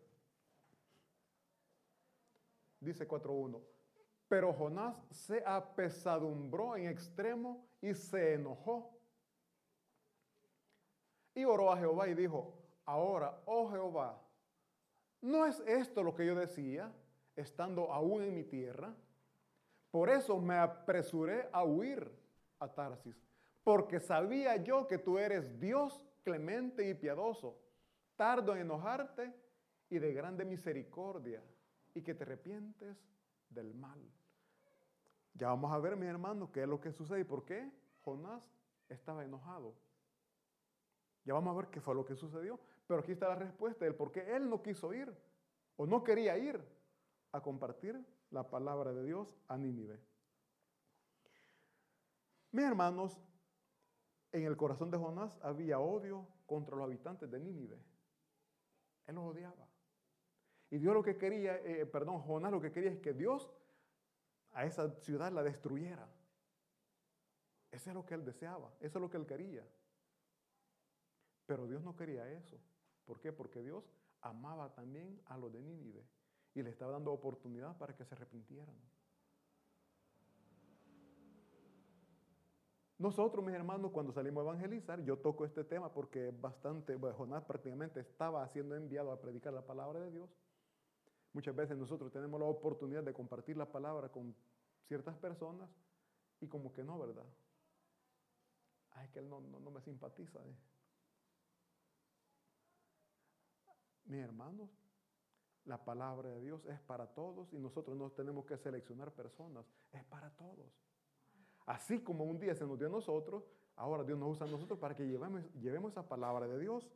Dice 2.79 3.07
4.1. 3.07 3.61
Pero 4.27 4.53
Jonás 4.53 4.95
se 5.11 5.43
apesadumbró 5.45 6.77
en 6.77 6.87
extremo 6.87 7.67
y 7.81 7.93
se 7.93 8.35
enojó. 8.35 8.95
Y 11.33 11.43
oró 11.43 11.71
a 11.71 11.77
Jehová 11.77 12.07
y 12.07 12.13
dijo, 12.13 12.53
ahora, 12.85 13.41
oh 13.45 13.69
Jehová, 13.69 14.21
¿no 15.21 15.45
es 15.45 15.59
esto 15.61 16.03
lo 16.03 16.13
que 16.13 16.25
yo 16.25 16.35
decía, 16.35 16.91
estando 17.35 17.91
aún 17.91 18.23
en 18.23 18.35
mi 18.35 18.43
tierra? 18.43 18.95
Por 19.91 20.09
eso 20.09 20.39
me 20.39 20.55
apresuré 20.55 21.49
a 21.51 21.63
huir 21.63 22.11
a 22.59 22.67
Tarsis, 22.67 23.15
porque 23.63 23.99
sabía 23.99 24.57
yo 24.57 24.87
que 24.87 24.97
tú 24.97 25.17
eres 25.17 25.59
Dios 25.59 26.08
clemente 26.29 26.87
y 26.87 26.93
piadoso, 26.93 27.57
tardo 28.15 28.53
en 28.53 28.61
enojarte 28.61 29.33
y 29.89 29.97
de 29.97 30.13
grande 30.13 30.45
misericordia, 30.45 31.43
y 31.95 32.03
que 32.03 32.13
te 32.13 32.23
arrepientes 32.23 32.95
del 33.49 33.73
mal. 33.73 33.99
Ya 35.33 35.47
vamos 35.47 35.71
a 35.71 35.79
ver, 35.79 35.95
mis 35.95 36.07
hermanos, 36.07 36.51
qué 36.51 36.61
es 36.61 36.67
lo 36.67 36.79
que 36.79 36.91
sucede 36.91 37.21
y 37.21 37.23
por 37.23 37.45
qué 37.45 37.71
Jonás 38.03 38.43
estaba 38.89 39.25
enojado. 39.25 39.73
Ya 41.25 41.33
vamos 41.33 41.55
a 41.55 41.61
ver 41.61 41.71
qué 41.71 41.81
fue 41.81 41.95
lo 41.95 42.05
que 42.05 42.15
sucedió. 42.15 42.59
Pero 42.85 42.99
aquí 43.01 43.13
está 43.13 43.27
la 43.27 43.35
respuesta 43.35 43.85
del 43.85 43.95
por 43.95 44.11
qué 44.11 44.35
él 44.35 44.47
no 44.49 44.61
quiso 44.61 44.93
ir 44.93 45.11
o 45.77 45.87
no 45.87 46.03
quería 46.03 46.37
ir 46.37 46.63
a 47.31 47.41
compartir 47.41 47.99
la 48.29 48.47
palabra 48.47 48.93
de 48.93 49.03
Dios 49.03 49.35
a 49.47 49.57
Nínive. 49.57 49.99
Mis 52.51 52.65
hermanos, 52.65 53.19
en 54.31 54.45
el 54.45 54.57
corazón 54.57 54.91
de 54.91 54.97
Jonás 54.97 55.37
había 55.41 55.79
odio 55.79 56.27
contra 56.45 56.75
los 56.75 56.85
habitantes 56.85 57.29
de 57.29 57.39
Nínive. 57.39 57.79
Él 59.07 59.15
los 59.15 59.25
odiaba. 59.25 59.67
Y 60.69 60.77
Dios 60.77 60.93
lo 60.93 61.03
que 61.03 61.17
quería, 61.17 61.57
eh, 61.57 61.85
perdón, 61.85 62.21
Jonás 62.21 62.51
lo 62.51 62.61
que 62.61 62.71
quería 62.71 62.91
es 62.91 62.99
que 62.99 63.13
Dios 63.13 63.51
a 64.51 64.65
esa 64.65 64.89
ciudad 65.01 65.31
la 65.31 65.43
destruyera. 65.43 66.07
Eso 67.71 67.89
es 67.89 67.95
lo 67.95 68.05
que 68.05 68.15
él 68.15 68.25
deseaba, 68.25 68.71
eso 68.79 68.97
es 68.97 69.01
lo 69.01 69.09
que 69.09 69.17
él 69.17 69.25
quería. 69.25 69.67
Pero 71.45 71.67
Dios 71.67 71.81
no 71.81 71.95
quería 71.95 72.29
eso. 72.31 72.59
¿Por 73.05 73.19
qué? 73.19 73.31
Porque 73.31 73.61
Dios 73.61 73.91
amaba 74.21 74.73
también 74.73 75.19
a 75.25 75.37
los 75.37 75.51
de 75.51 75.61
Nínive 75.61 76.05
y 76.53 76.61
le 76.61 76.69
estaba 76.69 76.91
dando 76.91 77.11
oportunidad 77.11 77.77
para 77.77 77.95
que 77.95 78.05
se 78.05 78.15
arrepintieran. 78.15 78.75
Nosotros, 82.99 83.45
mis 83.45 83.55
hermanos, 83.55 83.91
cuando 83.91 84.11
salimos 84.11 84.41
a 84.41 84.49
evangelizar, 84.49 85.01
yo 85.05 85.17
toco 85.17 85.45
este 85.45 85.63
tema 85.63 85.89
porque 85.93 86.31
bastante, 86.31 86.97
bueno, 86.97 87.15
Jonás 87.15 87.45
prácticamente 87.45 88.01
estaba 88.01 88.45
siendo 88.49 88.75
enviado 88.75 89.13
a 89.13 89.21
predicar 89.21 89.53
la 89.53 89.65
palabra 89.65 90.01
de 90.01 90.11
Dios. 90.11 90.29
Muchas 91.31 91.55
veces 91.55 91.77
nosotros 91.77 92.11
tenemos 92.11 92.37
la 92.41 92.45
oportunidad 92.47 93.01
de 93.03 93.13
compartir 93.13 93.55
la 93.55 93.71
palabra 93.71 94.09
con 94.09 94.35
ciertas 94.89 95.15
personas 95.15 95.69
y 96.41 96.47
como 96.49 96.73
que 96.73 96.83
no, 96.83 96.99
¿verdad? 96.99 97.25
Ay, 98.91 99.07
que 99.13 99.19
él 99.19 99.29
no, 99.29 99.39
no, 99.39 99.71
me 99.71 99.79
simpatiza. 99.79 100.39
¿eh? 100.45 100.55
Mis 104.07 104.19
hermanos, 104.19 104.69
la 105.63 105.85
palabra 105.85 106.31
de 106.31 106.41
Dios 106.41 106.65
es 106.65 106.81
para 106.81 107.07
todos 107.07 107.53
y 107.53 107.59
nosotros 107.59 107.95
no 107.95 108.11
tenemos 108.11 108.45
que 108.45 108.57
seleccionar 108.57 109.13
personas, 109.13 109.65
es 109.93 110.03
para 110.03 110.31
todos. 110.31 110.88
Así 111.69 111.99
como 111.99 112.23
un 112.23 112.39
día 112.39 112.55
se 112.55 112.65
nos 112.65 112.79
dio 112.79 112.87
a 112.87 112.89
nosotros, 112.89 113.43
ahora 113.75 114.03
Dios 114.03 114.17
nos 114.17 114.31
usa 114.31 114.47
a 114.47 114.49
nosotros 114.49 114.79
para 114.79 114.95
que 114.95 115.05
llevemos, 115.05 115.43
llevemos 115.61 115.91
esa 115.91 116.01
palabra 116.01 116.47
de 116.47 116.57
Dios. 116.57 116.89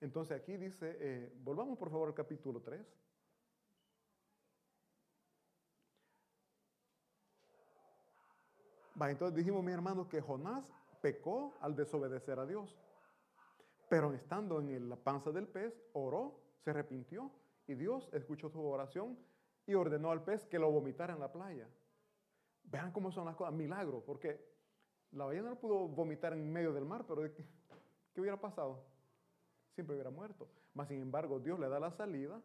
Entonces 0.00 0.36
aquí 0.36 0.56
dice, 0.56 0.96
eh, 0.98 1.32
volvamos 1.44 1.78
por 1.78 1.88
favor 1.88 2.08
al 2.08 2.14
capítulo 2.14 2.60
3. 2.60 2.84
Va, 9.00 9.08
entonces 9.08 9.36
dijimos, 9.36 9.62
mis 9.62 9.74
hermanos, 9.74 10.08
que 10.08 10.20
Jonás 10.20 10.64
pecó 11.00 11.54
al 11.60 11.76
desobedecer 11.76 12.40
a 12.40 12.44
Dios. 12.44 12.76
Pero 13.88 14.12
estando 14.14 14.58
en 14.58 14.88
la 14.88 14.96
panza 14.96 15.30
del 15.30 15.46
pez, 15.46 15.80
oró, 15.92 16.40
se 16.58 16.70
arrepintió 16.70 17.30
y 17.68 17.76
Dios 17.76 18.10
escuchó 18.12 18.50
su 18.50 18.60
oración 18.64 19.16
y 19.64 19.74
ordenó 19.74 20.10
al 20.10 20.24
pez 20.24 20.44
que 20.46 20.58
lo 20.58 20.72
vomitara 20.72 21.14
en 21.14 21.20
la 21.20 21.30
playa. 21.30 21.68
Vean 22.70 22.92
cómo 22.92 23.10
son 23.10 23.26
las 23.26 23.36
cosas, 23.36 23.54
milagro, 23.54 24.02
porque 24.04 24.40
la 25.12 25.24
ballena 25.24 25.50
no 25.50 25.58
pudo 25.58 25.88
vomitar 25.88 26.32
en 26.32 26.52
medio 26.52 26.72
del 26.72 26.84
mar, 26.84 27.04
pero 27.06 27.22
¿qué 28.12 28.20
hubiera 28.20 28.40
pasado? 28.40 28.84
Siempre 29.74 29.94
hubiera 29.94 30.10
muerto. 30.10 30.48
Mas, 30.74 30.88
sin 30.88 31.00
embargo, 31.00 31.40
Dios 31.40 31.58
le 31.58 31.68
da 31.68 31.80
la 31.80 31.90
salida. 31.90 32.42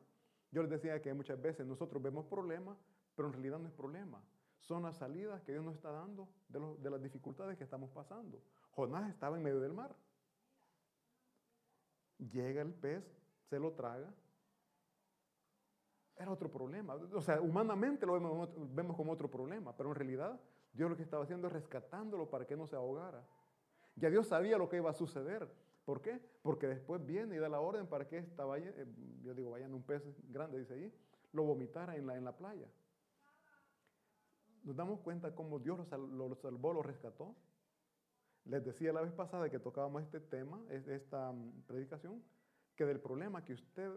Yo 0.52 0.62
les 0.62 0.72
decía 0.72 1.02
que 1.02 1.14
muchas 1.14 1.42
veces 1.42 1.66
nosotros 1.66 2.02
vemos 2.02 2.26
problemas, 2.26 2.78
pero 3.16 3.28
en 3.28 3.34
realidad 3.34 3.60
no 3.60 3.68
es 3.68 3.74
problema. 3.74 4.24
Son 4.60 4.84
las 4.84 4.98
salidas 4.98 5.42
que 5.42 5.52
Dios 5.52 5.66
nos 5.66 5.76
está 5.76 5.92
dando 5.92 6.30
de, 6.48 6.60
de 6.80 6.90
las 6.90 7.02
dificultades 7.02 7.58
que 7.58 7.64
estamos 7.64 7.90
pasando. 7.92 8.42
Jonás 8.72 9.10
estaba 9.10 9.36
en 9.36 9.44
medio 9.44 9.60
del 9.60 9.74
mar 9.74 9.94
llega 12.32 12.62
el 12.62 12.74
pez, 12.74 13.04
se 13.50 13.60
lo 13.60 13.74
traga. 13.74 14.14
Era 16.16 16.32
otro 16.32 16.52
problema. 16.52 16.96
O 17.14 17.22
sea, 17.22 17.42
humanamente 17.42 18.06
lo 18.06 18.14
vemos, 18.14 18.96
como 18.96 19.12
otro 19.12 19.30
problema, 19.30 19.76
pero 19.76 19.90
en 19.90 19.96
realidad 19.96 20.40
Dios 20.72 20.90
lo 20.90 20.96
que 20.96 21.04
estaba 21.04 21.24
haciendo 21.24 21.48
es 21.48 21.54
rescatándolo 21.54 22.30
para 22.30 22.46
que 22.46 22.56
no 22.56 22.68
se 22.68 22.76
ahogara. 22.76 23.26
Ya 23.96 24.10
Dios 24.10 24.28
sabía 24.28 24.58
lo 24.58 24.70
que 24.70 24.78
iba 24.78 24.90
a 24.90 24.94
suceder. 24.94 25.48
¿Por 25.86 26.02
qué? 26.02 26.20
Porque 26.42 26.68
después 26.68 27.06
viene 27.06 27.36
y 27.36 27.40
da 27.40 27.50
la 27.50 27.60
orden 27.60 27.88
para 27.88 28.08
que 28.08 28.18
esta 28.18 28.46
vaya, 28.46 28.70
eh, 28.70 28.86
yo 29.22 29.34
digo, 29.34 29.52
vayan 29.52 29.74
un 29.74 29.84
pez 29.84 30.04
grande, 30.30 30.60
dice 30.60 30.76
ahí, 30.76 30.94
lo 31.34 31.44
vomitara 31.44 31.96
en 31.96 32.08
la, 32.08 32.16
en 32.16 32.24
la 32.24 32.38
playa. 32.38 32.68
Nos 34.64 34.76
damos 34.76 35.02
cuenta 35.02 35.36
cómo 35.36 35.60
Dios 35.60 35.78
lo 35.78 36.36
salvó, 36.36 36.74
lo 36.74 36.82
rescató. 36.82 37.36
Les 38.46 38.64
decía 38.64 38.94
la 38.94 39.02
vez 39.02 39.12
pasada 39.12 39.50
que 39.50 39.60
tocábamos 39.60 40.04
este 40.04 40.20
tema, 40.20 40.62
esta 40.70 41.32
mm, 41.32 41.64
predicación, 41.68 42.24
que 42.76 42.86
del 42.86 43.00
problema 43.00 43.44
que 43.44 43.54
usted, 43.54 43.92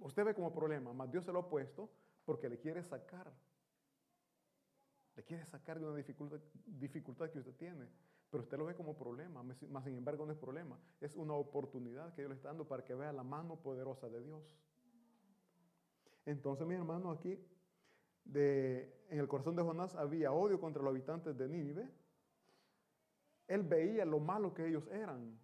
usted 0.00 0.24
ve 0.24 0.34
como 0.34 0.52
problema, 0.52 0.92
más 0.92 1.10
Dios 1.10 1.24
se 1.24 1.32
lo 1.32 1.40
ha 1.40 1.48
puesto 1.48 1.90
porque 2.24 2.48
le 2.48 2.58
quiere 2.58 2.82
sacar. 2.82 3.32
Le 5.16 5.24
quiere 5.24 5.44
sacar 5.46 5.78
de 5.80 5.86
una 5.86 5.96
dificultad, 5.96 7.30
que 7.30 7.38
usted 7.38 7.54
tiene. 7.56 7.86
Pero 8.30 8.42
usted 8.42 8.58
lo 8.58 8.66
ve 8.66 8.74
como 8.74 8.96
problema, 8.96 9.42
más 9.42 9.84
sin 9.84 9.96
embargo 9.96 10.26
no 10.26 10.32
es 10.32 10.38
problema. 10.38 10.78
Es 11.00 11.16
una 11.16 11.32
oportunidad 11.32 12.12
que 12.14 12.22
Dios 12.22 12.30
le 12.30 12.36
está 12.36 12.48
dando 12.48 12.68
para 12.68 12.84
que 12.84 12.94
vea 12.94 13.12
la 13.12 13.22
mano 13.22 13.56
poderosa 13.56 14.08
de 14.08 14.22
Dios. 14.22 14.54
Entonces, 16.26 16.66
mi 16.66 16.74
hermano, 16.74 17.10
aquí 17.10 17.38
en 18.34 19.18
el 19.18 19.26
corazón 19.28 19.56
de 19.56 19.62
Jonás 19.62 19.94
había 19.94 20.30
odio 20.30 20.60
contra 20.60 20.82
los 20.82 20.90
habitantes 20.90 21.36
de 21.38 21.48
Nínive 21.48 21.88
él 23.48 23.62
veía 23.62 24.04
lo 24.04 24.20
malo 24.20 24.52
que 24.52 24.68
ellos 24.68 24.86
eran, 24.88 25.38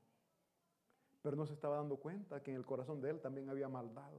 pero 1.23 1.37
no 1.37 1.47
se 1.47 1.55
estaba 1.55 1.77
dando 1.77 1.97
cuenta 1.97 2.43
que 2.43 2.51
en 2.51 2.59
el 2.59 2.67
corazón 2.67 3.01
de 3.01 3.11
él 3.11 3.21
también 3.21 3.49
había 3.49 3.69
maldad. 3.69 4.13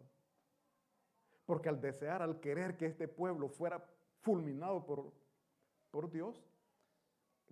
Porque 1.46 1.70
al 1.70 1.80
desear, 1.80 2.22
al 2.22 2.40
querer 2.40 2.78
que 2.78 2.86
este 2.88 3.08
pueblo 3.08 3.50
fuera 3.50 3.84
fulminado 4.22 4.86
por, 4.86 5.14
por 5.92 6.12
Dios, 6.12 6.44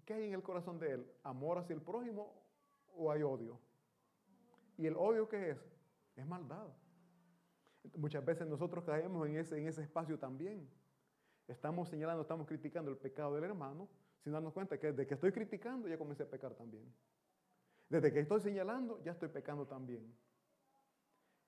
¿qué 0.05 0.15
hay 0.15 0.25
en 0.25 0.33
el 0.33 0.41
corazón 0.41 0.79
de 0.79 0.93
él? 0.93 1.11
¿Amor 1.23 1.59
hacia 1.59 1.75
el 1.75 1.81
prójimo 1.81 2.33
o 2.95 3.11
hay 3.11 3.21
odio? 3.21 3.59
¿Y 4.77 4.87
el 4.87 4.95
odio 4.97 5.29
qué 5.29 5.51
es? 5.51 5.71
Es 6.15 6.25
maldad. 6.25 6.67
Muchas 7.95 8.23
veces 8.23 8.47
nosotros 8.47 8.83
caemos 8.83 9.27
en 9.27 9.37
ese, 9.37 9.57
en 9.57 9.67
ese 9.67 9.83
espacio 9.83 10.17
también. 10.17 10.67
Estamos 11.47 11.89
señalando, 11.89 12.21
estamos 12.21 12.47
criticando 12.47 12.89
el 12.89 12.97
pecado 12.97 13.35
del 13.35 13.43
hermano, 13.43 13.89
sin 14.23 14.31
darnos 14.31 14.53
cuenta 14.53 14.79
que 14.79 14.87
desde 14.87 15.05
que 15.05 15.13
estoy 15.15 15.31
criticando 15.31 15.87
ya 15.87 15.97
comencé 15.97 16.23
a 16.23 16.29
pecar 16.29 16.53
también. 16.53 16.91
Desde 17.89 18.11
que 18.11 18.21
estoy 18.21 18.39
señalando 18.39 19.01
ya 19.03 19.11
estoy 19.11 19.29
pecando 19.29 19.67
también. 19.67 20.15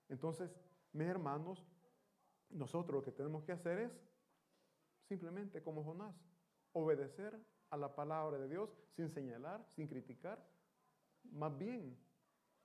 Entonces, 0.08 0.54
mis 0.92 1.08
hermanos, 1.08 1.66
nosotros 2.50 2.96
lo 2.96 3.02
que 3.02 3.12
tenemos 3.12 3.44
que 3.44 3.52
hacer 3.52 3.78
es 3.78 3.92
simplemente 5.08 5.62
como 5.62 5.84
Jonás, 5.84 6.14
obedecer 6.72 7.38
a 7.70 7.76
la 7.76 7.94
palabra 7.94 8.38
de 8.38 8.48
Dios 8.48 8.70
sin 8.94 9.10
señalar, 9.10 9.64
sin 9.74 9.86
criticar. 9.86 10.44
Más 11.24 11.56
bien, 11.56 11.96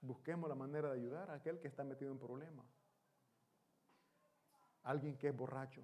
busquemos 0.01 0.49
la 0.49 0.55
manera 0.55 0.89
de 0.89 0.99
ayudar 0.99 1.29
a 1.29 1.35
aquel 1.35 1.59
que 1.59 1.67
está 1.67 1.83
metido 1.83 2.11
en 2.11 2.19
problemas. 2.19 2.65
Alguien 4.83 5.17
que 5.17 5.29
es 5.29 5.35
borracho. 5.35 5.81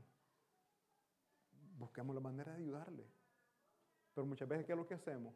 Busquemos 1.77 2.15
la 2.15 2.21
manera 2.21 2.53
de 2.53 2.63
ayudarle. 2.63 3.05
Pero 4.13 4.25
muchas 4.25 4.47
veces, 4.47 4.65
¿qué 4.65 4.71
es 4.71 4.77
lo 4.77 4.87
que 4.87 4.95
hacemos? 4.95 5.35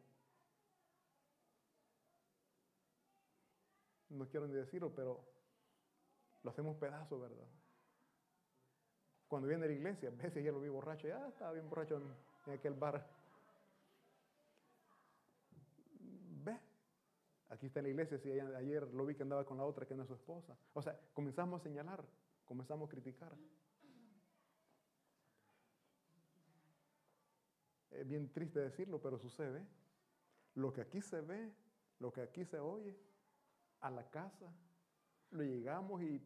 No 4.08 4.28
quiero 4.28 4.46
ni 4.46 4.54
decirlo, 4.54 4.92
pero 4.94 5.24
lo 6.42 6.50
hacemos 6.50 6.76
pedazo, 6.76 7.20
¿verdad? 7.20 7.46
Cuando 9.32 9.48
viene 9.48 9.64
a 9.64 9.68
la 9.68 9.72
iglesia, 9.72 10.10
a 10.20 10.22
veces 10.22 10.44
ya 10.44 10.52
lo 10.52 10.60
vi 10.60 10.68
borracho, 10.68 11.08
ya 11.08 11.26
estaba 11.26 11.52
bien 11.52 11.66
borracho 11.66 11.96
en, 11.96 12.52
aquel 12.52 12.74
bar. 12.74 13.08
Ve, 16.44 16.60
aquí 17.48 17.64
está 17.64 17.80
la 17.80 17.88
iglesia, 17.88 18.18
si 18.18 18.30
ayer 18.30 18.86
lo 18.92 19.06
vi 19.06 19.14
que 19.14 19.22
andaba 19.22 19.46
con 19.46 19.56
la 19.56 19.64
otra 19.64 19.86
que 19.86 19.94
no 19.94 20.02
es 20.02 20.08
su 20.08 20.12
esposa. 20.12 20.54
O 20.74 20.82
sea, 20.82 21.00
comenzamos 21.14 21.62
a 21.62 21.64
señalar, 21.64 22.04
comenzamos 22.44 22.86
a 22.86 22.90
criticar. 22.90 23.34
Es 27.90 28.06
bien 28.06 28.30
triste 28.34 28.60
decirlo, 28.60 29.00
pero 29.00 29.16
sucede. 29.16 29.66
Lo 30.56 30.74
que 30.74 30.82
aquí 30.82 31.00
se 31.00 31.22
ve, 31.22 31.50
lo 32.00 32.12
que 32.12 32.20
aquí 32.20 32.44
se 32.44 32.58
oye, 32.58 32.94
a 33.80 33.90
la 33.90 34.10
casa, 34.10 34.52
lo 35.30 35.42
llegamos 35.42 36.02
y 36.02 36.20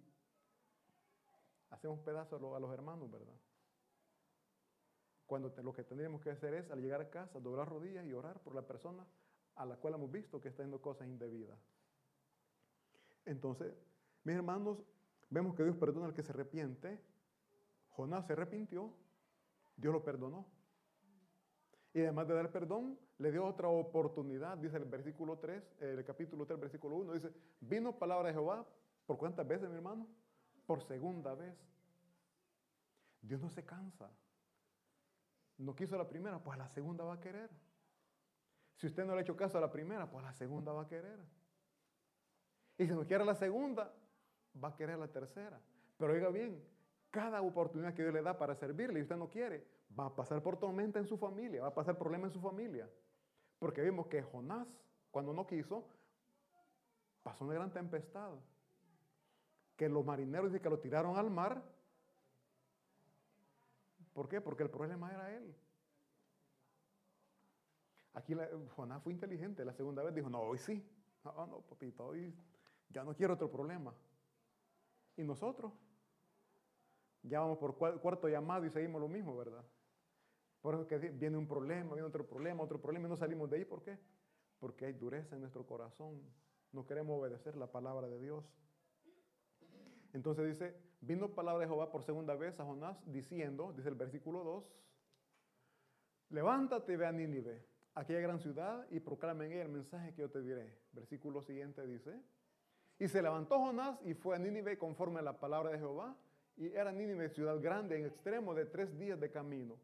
hacemos 1.70 2.00
pedazos 2.00 2.42
a 2.42 2.60
los 2.60 2.72
hermanos, 2.72 3.10
¿verdad? 3.10 3.34
Cuando 5.26 5.52
lo 5.62 5.72
que 5.72 5.82
tendríamos 5.82 6.20
que 6.20 6.30
hacer 6.30 6.54
es, 6.54 6.70
al 6.70 6.80
llegar 6.80 7.00
a 7.00 7.10
casa, 7.10 7.40
doblar 7.40 7.68
rodillas 7.68 8.06
y 8.06 8.12
orar 8.12 8.40
por 8.40 8.54
la 8.54 8.62
persona 8.62 9.04
a 9.56 9.66
la 9.66 9.76
cual 9.76 9.94
hemos 9.94 10.10
visto 10.10 10.40
que 10.40 10.48
está 10.48 10.62
haciendo 10.62 10.80
cosas 10.80 11.08
indebidas. 11.08 11.58
Entonces, 13.24 13.74
mis 14.22 14.36
hermanos, 14.36 14.78
vemos 15.30 15.54
que 15.56 15.64
Dios 15.64 15.76
perdona 15.76 16.06
al 16.06 16.14
que 16.14 16.22
se 16.22 16.30
arrepiente. 16.30 17.00
Jonás 17.90 18.26
se 18.26 18.34
arrepintió, 18.34 18.92
Dios 19.76 19.92
lo 19.92 20.04
perdonó. 20.04 20.46
Y 21.92 22.02
además 22.02 22.28
de 22.28 22.34
dar 22.34 22.52
perdón, 22.52 22.98
le 23.18 23.32
dio 23.32 23.46
otra 23.46 23.68
oportunidad, 23.68 24.58
dice 24.58 24.76
el 24.76 24.84
versículo 24.84 25.38
3, 25.38 25.62
el 25.80 26.04
capítulo 26.04 26.44
3, 26.44 26.60
versículo 26.60 26.96
1, 26.96 27.14
dice, 27.14 27.32
vino 27.60 27.98
palabra 27.98 28.28
de 28.28 28.34
Jehová, 28.34 28.66
¿por 29.06 29.16
cuántas 29.16 29.48
veces, 29.48 29.70
mi 29.70 29.76
hermano? 29.76 30.06
Por 30.66 30.82
segunda 30.82 31.34
vez. 31.34 31.56
Dios 33.22 33.40
no 33.40 33.48
se 33.48 33.64
cansa. 33.64 34.10
No 35.58 35.74
quiso 35.74 35.96
la 35.96 36.08
primera, 36.08 36.38
pues 36.38 36.58
la 36.58 36.68
segunda 36.68 37.04
va 37.04 37.14
a 37.14 37.20
querer. 37.20 37.50
Si 38.76 38.86
usted 38.86 39.04
no 39.04 39.12
le 39.12 39.20
ha 39.20 39.22
hecho 39.22 39.36
caso 39.36 39.56
a 39.56 39.60
la 39.60 39.70
primera, 39.70 40.10
pues 40.10 40.22
la 40.24 40.32
segunda 40.32 40.72
va 40.72 40.82
a 40.82 40.88
querer. 40.88 41.18
Y 42.76 42.86
si 42.86 42.92
no 42.92 43.06
quiere 43.06 43.24
la 43.24 43.34
segunda, 43.34 43.92
va 44.62 44.68
a 44.68 44.76
querer 44.76 44.98
la 44.98 45.08
tercera. 45.08 45.58
Pero 45.96 46.12
oiga 46.12 46.28
bien, 46.28 46.62
cada 47.10 47.40
oportunidad 47.40 47.94
que 47.94 48.02
Dios 48.02 48.12
le 48.12 48.22
da 48.22 48.36
para 48.36 48.54
servirle 48.54 48.98
y 48.98 49.02
usted 49.02 49.16
no 49.16 49.30
quiere, 49.30 49.66
va 49.98 50.06
a 50.06 50.14
pasar 50.14 50.42
por 50.42 50.58
tormenta 50.58 50.98
en 50.98 51.06
su 51.06 51.16
familia, 51.16 51.62
va 51.62 51.68
a 51.68 51.74
pasar 51.74 51.96
problema 51.96 52.26
en 52.26 52.32
su 52.32 52.40
familia. 52.40 52.90
Porque 53.58 53.80
vimos 53.80 54.08
que 54.08 54.22
Jonás, 54.22 54.68
cuando 55.10 55.32
no 55.32 55.46
quiso, 55.46 55.88
pasó 57.22 57.44
una 57.44 57.54
gran 57.54 57.72
tempestad. 57.72 58.34
Que 59.76 59.88
los 59.88 60.04
marineros 60.04 60.50
dicen 60.50 60.62
que 60.62 60.70
lo 60.70 60.78
tiraron 60.78 61.16
al 61.16 61.30
mar. 61.30 61.62
¿Por 64.12 64.28
qué? 64.28 64.40
Porque 64.40 64.62
el 64.62 64.70
problema 64.70 65.12
era 65.12 65.34
él. 65.34 65.54
Aquí 68.14 68.34
Jonás 68.74 69.02
fue 69.02 69.12
inteligente. 69.12 69.64
La 69.64 69.74
segunda 69.74 70.02
vez 70.02 70.14
dijo, 70.14 70.30
no, 70.30 70.40
hoy 70.40 70.58
sí. 70.58 70.82
No, 71.22 71.46
no, 71.46 71.60
papito, 71.60 72.06
hoy 72.06 72.34
ya 72.88 73.04
no 73.04 73.14
quiero 73.14 73.34
otro 73.34 73.50
problema. 73.50 73.92
¿Y 75.16 75.24
nosotros? 75.24 75.72
Ya 77.22 77.40
vamos 77.40 77.58
por 77.58 77.76
cuarto 77.76 78.28
llamado 78.28 78.64
y 78.64 78.70
seguimos 78.70 79.00
lo 79.00 79.08
mismo, 79.08 79.36
¿verdad? 79.36 79.64
Por 80.60 80.74
eso 80.74 80.86
que 80.86 80.98
viene 80.98 81.36
un 81.36 81.46
problema, 81.46 81.94
viene 81.94 82.06
otro 82.06 82.26
problema, 82.26 82.62
otro 82.62 82.80
problema 82.80 83.06
y 83.06 83.10
no 83.10 83.16
salimos 83.16 83.50
de 83.50 83.56
ahí. 83.56 83.64
¿Por 83.64 83.82
qué? 83.82 83.98
Porque 84.58 84.86
hay 84.86 84.92
dureza 84.92 85.34
en 85.34 85.40
nuestro 85.40 85.66
corazón. 85.66 86.22
No 86.72 86.86
queremos 86.86 87.18
obedecer 87.18 87.56
la 87.56 87.70
palabra 87.70 88.08
de 88.08 88.20
Dios. 88.20 88.44
Entonces 90.16 90.46
dice, 90.46 90.74
vino 91.02 91.34
palabra 91.34 91.60
de 91.60 91.66
Jehová 91.66 91.90
por 91.90 92.02
segunda 92.02 92.34
vez 92.34 92.58
a 92.58 92.64
Jonás 92.64 92.96
diciendo, 93.04 93.74
dice 93.76 93.90
el 93.90 93.96
versículo 93.96 94.42
2, 94.44 94.64
levántate 96.30 96.94
y 96.94 96.96
ve 96.96 97.06
a 97.06 97.12
Nínive, 97.12 97.62
aquella 97.94 98.20
gran 98.20 98.40
ciudad, 98.40 98.86
y 98.90 98.98
proclama 99.00 99.44
en 99.44 99.52
ella 99.52 99.62
el 99.64 99.68
mensaje 99.68 100.14
que 100.14 100.22
yo 100.22 100.30
te 100.30 100.40
diré. 100.40 100.74
Versículo 100.92 101.42
siguiente 101.42 101.86
dice, 101.86 102.18
y 102.98 103.08
se 103.08 103.20
levantó 103.20 103.58
Jonás 103.58 104.00
y 104.06 104.14
fue 104.14 104.36
a 104.36 104.38
Nínive 104.38 104.78
conforme 104.78 105.18
a 105.18 105.22
la 105.22 105.38
palabra 105.38 105.72
de 105.72 105.78
Jehová, 105.80 106.16
y 106.56 106.68
era 106.68 106.92
Nínive 106.92 107.28
ciudad 107.28 107.60
grande 107.60 107.98
en 107.98 108.06
extremo 108.06 108.54
de 108.54 108.64
tres 108.64 108.98
días 108.98 109.20
de 109.20 109.30
camino. 109.30 109.78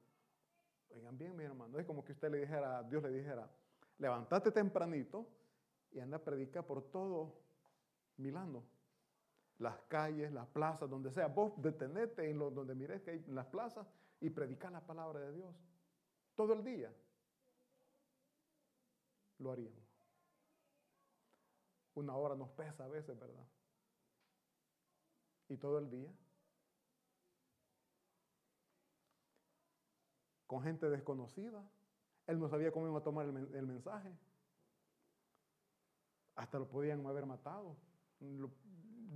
Oigan 0.95 1.18
bien, 1.18 1.37
mi 1.37 1.45
hermano, 1.45 1.79
es 1.79 1.85
como 1.85 2.03
que 2.03 2.12
usted 2.12 2.31
le 2.31 2.38
dijera, 2.38 2.83
Dios 2.85 3.03
le 3.03 3.11
dijera, 3.11 3.51
levántate 3.99 4.51
tempranito 4.51 5.27
y 5.90 6.01
anda 6.01 6.16
a 6.16 6.25
predicar 6.25 6.64
por 6.64 6.90
todo 6.90 7.35
Milano. 8.16 8.64
Las 9.62 9.79
calles, 9.88 10.33
las 10.33 10.46
plazas, 10.48 10.90
donde 10.90 11.11
sea. 11.11 11.29
Vos 11.29 11.53
detenete 11.57 12.29
en 12.29 12.38
lo, 12.38 12.51
donde 12.51 12.75
mires 12.75 13.01
que 13.03 13.12
hay 13.12 13.25
en 13.27 13.35
las 13.35 13.46
plazas 13.46 13.87
y 14.20 14.29
predicar 14.29 14.72
la 14.72 14.85
palabra 14.85 15.20
de 15.20 15.33
Dios. 15.33 15.55
Todo 16.35 16.53
el 16.53 16.64
día. 16.64 16.92
Lo 19.38 19.53
haríamos. 19.53 19.81
Una 21.94 22.16
hora 22.16 22.35
nos 22.35 22.51
pesa 22.51 22.85
a 22.85 22.88
veces, 22.88 23.18
¿verdad? 23.18 23.46
Y 25.48 25.57
todo 25.57 25.79
el 25.79 25.90
día. 25.90 26.12
con 30.53 30.62
gente 30.62 30.90
desconocida. 30.90 31.66
Él 32.27 32.38
no 32.38 32.46
sabía 32.46 32.70
cómo 32.72 32.87
iba 32.87 32.98
a 32.98 33.03
tomar 33.03 33.25
el, 33.25 33.66
mensaje. 33.66 34.14
Hasta 36.35 36.59
lo 36.59 36.68
podían 36.68 37.07
haber 37.07 37.25
matado. 37.25 37.75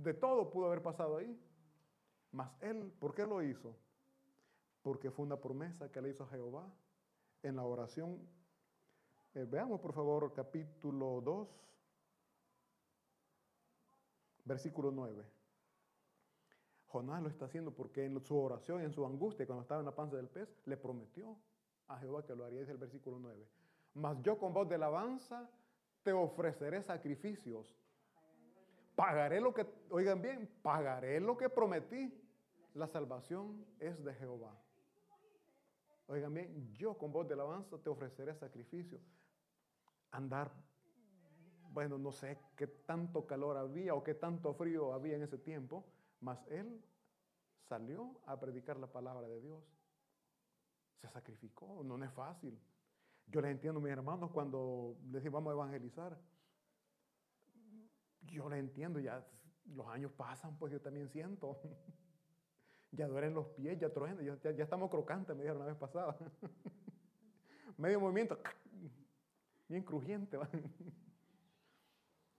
De 0.07 0.13
todo 0.13 0.49
pudo 0.49 0.67
haber 0.67 0.81
pasado 0.81 1.17
ahí. 1.17 1.37
Mas 2.31 2.49
él, 2.61 2.93
¿por 2.97 3.13
qué 3.13 3.25
lo 3.25 3.43
hizo? 3.43 3.75
Porque 4.81 5.11
fue 5.11 5.25
una 5.25 5.37
promesa 5.37 5.91
que 5.91 6.01
le 6.01 6.09
hizo 6.09 6.23
a 6.23 6.27
Jehová 6.27 6.65
en 7.43 7.57
la 7.57 7.65
oración. 7.65 8.17
Eh, 9.35 9.45
veamos 9.49 9.81
por 9.81 9.93
favor 9.93 10.33
capítulo 10.33 11.21
2, 11.21 11.47
versículo 14.45 14.91
9. 14.91 15.25
Jonás 16.85 17.21
lo 17.21 17.27
está 17.27 17.45
haciendo 17.45 17.71
porque 17.71 18.05
en 18.05 18.21
su 18.21 18.37
oración, 18.39 18.81
en 18.81 18.93
su 18.93 19.05
angustia, 19.05 19.45
cuando 19.45 19.63
estaba 19.63 19.81
en 19.81 19.85
la 19.85 19.95
panza 19.95 20.15
del 20.15 20.29
pez, 20.29 20.47
le 20.65 20.77
prometió 20.77 21.37
a 21.89 21.99
Jehová 21.99 22.25
que 22.25 22.33
lo 22.33 22.45
haría, 22.45 22.61
dice 22.61 22.71
el 22.71 22.77
versículo 22.77 23.19
9. 23.19 23.45
Mas 23.95 24.21
yo 24.21 24.37
con 24.37 24.53
voz 24.53 24.69
de 24.69 24.75
alabanza 24.75 25.49
te 26.01 26.13
ofreceré 26.13 26.81
sacrificios. 26.81 27.75
Pagaré 28.97 29.39
lo 29.39 29.53
que, 29.53 29.63
oigan 29.91 30.23
bien, 30.23 30.49
pagaré 30.63 31.19
lo 31.19 31.37
que 31.37 31.49
prometí. 31.49 32.11
La 32.73 32.87
salvación 32.87 33.63
es 33.79 34.03
de 34.03 34.11
Jehová. 34.15 34.59
Oigan 36.07 36.33
bien, 36.33 36.73
yo 36.73 36.97
con 36.97 37.11
voz 37.11 37.27
de 37.27 37.35
alabanza 37.35 37.77
te 37.77 37.91
ofreceré 37.91 38.33
sacrificio. 38.33 38.99
Andar, 40.09 40.51
bueno, 41.69 41.99
no 41.99 42.11
sé 42.11 42.39
qué 42.55 42.65
tanto 42.65 43.27
calor 43.27 43.55
había 43.57 43.93
o 43.93 44.03
qué 44.03 44.15
tanto 44.15 44.55
frío 44.55 44.91
había 44.93 45.15
en 45.15 45.21
ese 45.21 45.37
tiempo, 45.37 45.85
mas 46.19 46.43
él 46.47 46.83
salió 47.69 48.19
a 48.25 48.39
predicar 48.39 48.79
la 48.79 48.87
palabra 48.87 49.27
de 49.27 49.41
Dios. 49.41 49.63
Se 51.01 51.07
sacrificó, 51.07 51.83
no 51.83 52.03
es 52.03 52.11
fácil. 52.13 52.59
Yo 53.27 53.41
les 53.41 53.51
entiendo, 53.51 53.79
mis 53.79 53.91
hermanos, 53.91 54.31
cuando 54.31 54.97
les 55.03 55.21
decimos 55.21 55.43
vamos 55.43 55.51
a 55.51 55.53
evangelizar. 55.53 56.17
Yo 58.31 58.49
les 58.49 58.59
entiendo, 58.59 58.99
ya 58.99 59.25
los 59.75 59.87
años 59.87 60.11
pasan, 60.13 60.57
pues 60.57 60.71
yo 60.71 60.81
también 60.81 61.09
siento. 61.09 61.59
Ya 62.91 63.05
duelen 63.05 63.33
los 63.33 63.47
pies, 63.47 63.77
ya 63.77 63.91
truenan, 63.91 64.23
ya, 64.23 64.63
estamos 64.63 64.89
crocantes, 64.89 65.35
me 65.35 65.43
dijeron 65.43 65.59
la 65.59 65.65
vez 65.65 65.75
pasada. 65.75 66.17
Medio 67.77 67.99
movimiento, 67.99 68.39
bien 69.67 69.83
crujiente. 69.83 70.39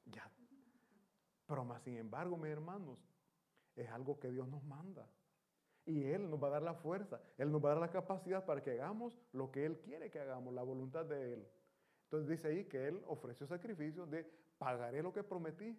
ya. 0.06 0.32
Pero 1.46 1.64
más 1.66 1.82
sin 1.82 1.98
embargo, 1.98 2.38
mis 2.38 2.50
hermanos, 2.50 2.98
es 3.76 3.90
algo 3.90 4.18
que 4.18 4.30
Dios 4.30 4.48
nos 4.48 4.64
manda. 4.64 5.06
Y 5.84 6.04
Él 6.04 6.30
nos 6.30 6.42
va 6.42 6.48
a 6.48 6.52
dar 6.52 6.62
la 6.62 6.74
fuerza, 6.74 7.20
Él 7.36 7.52
nos 7.52 7.62
va 7.62 7.70
a 7.70 7.72
dar 7.74 7.80
la 7.82 7.90
capacidad 7.90 8.44
para 8.46 8.62
que 8.62 8.72
hagamos 8.72 9.18
lo 9.32 9.50
que 9.50 9.66
Él 9.66 9.78
quiere 9.80 10.10
que 10.10 10.18
hagamos, 10.18 10.54
la 10.54 10.62
voluntad 10.62 11.04
de 11.04 11.34
Él. 11.34 11.48
Entonces 12.04 12.28
dice 12.28 12.48
ahí 12.48 12.64
que 12.64 12.88
Él 12.88 13.02
ofreció 13.06 13.46
sacrificio 13.46 14.06
de 14.06 14.30
pagaré 14.58 15.02
lo 15.02 15.12
que 15.12 15.22
prometí. 15.22 15.76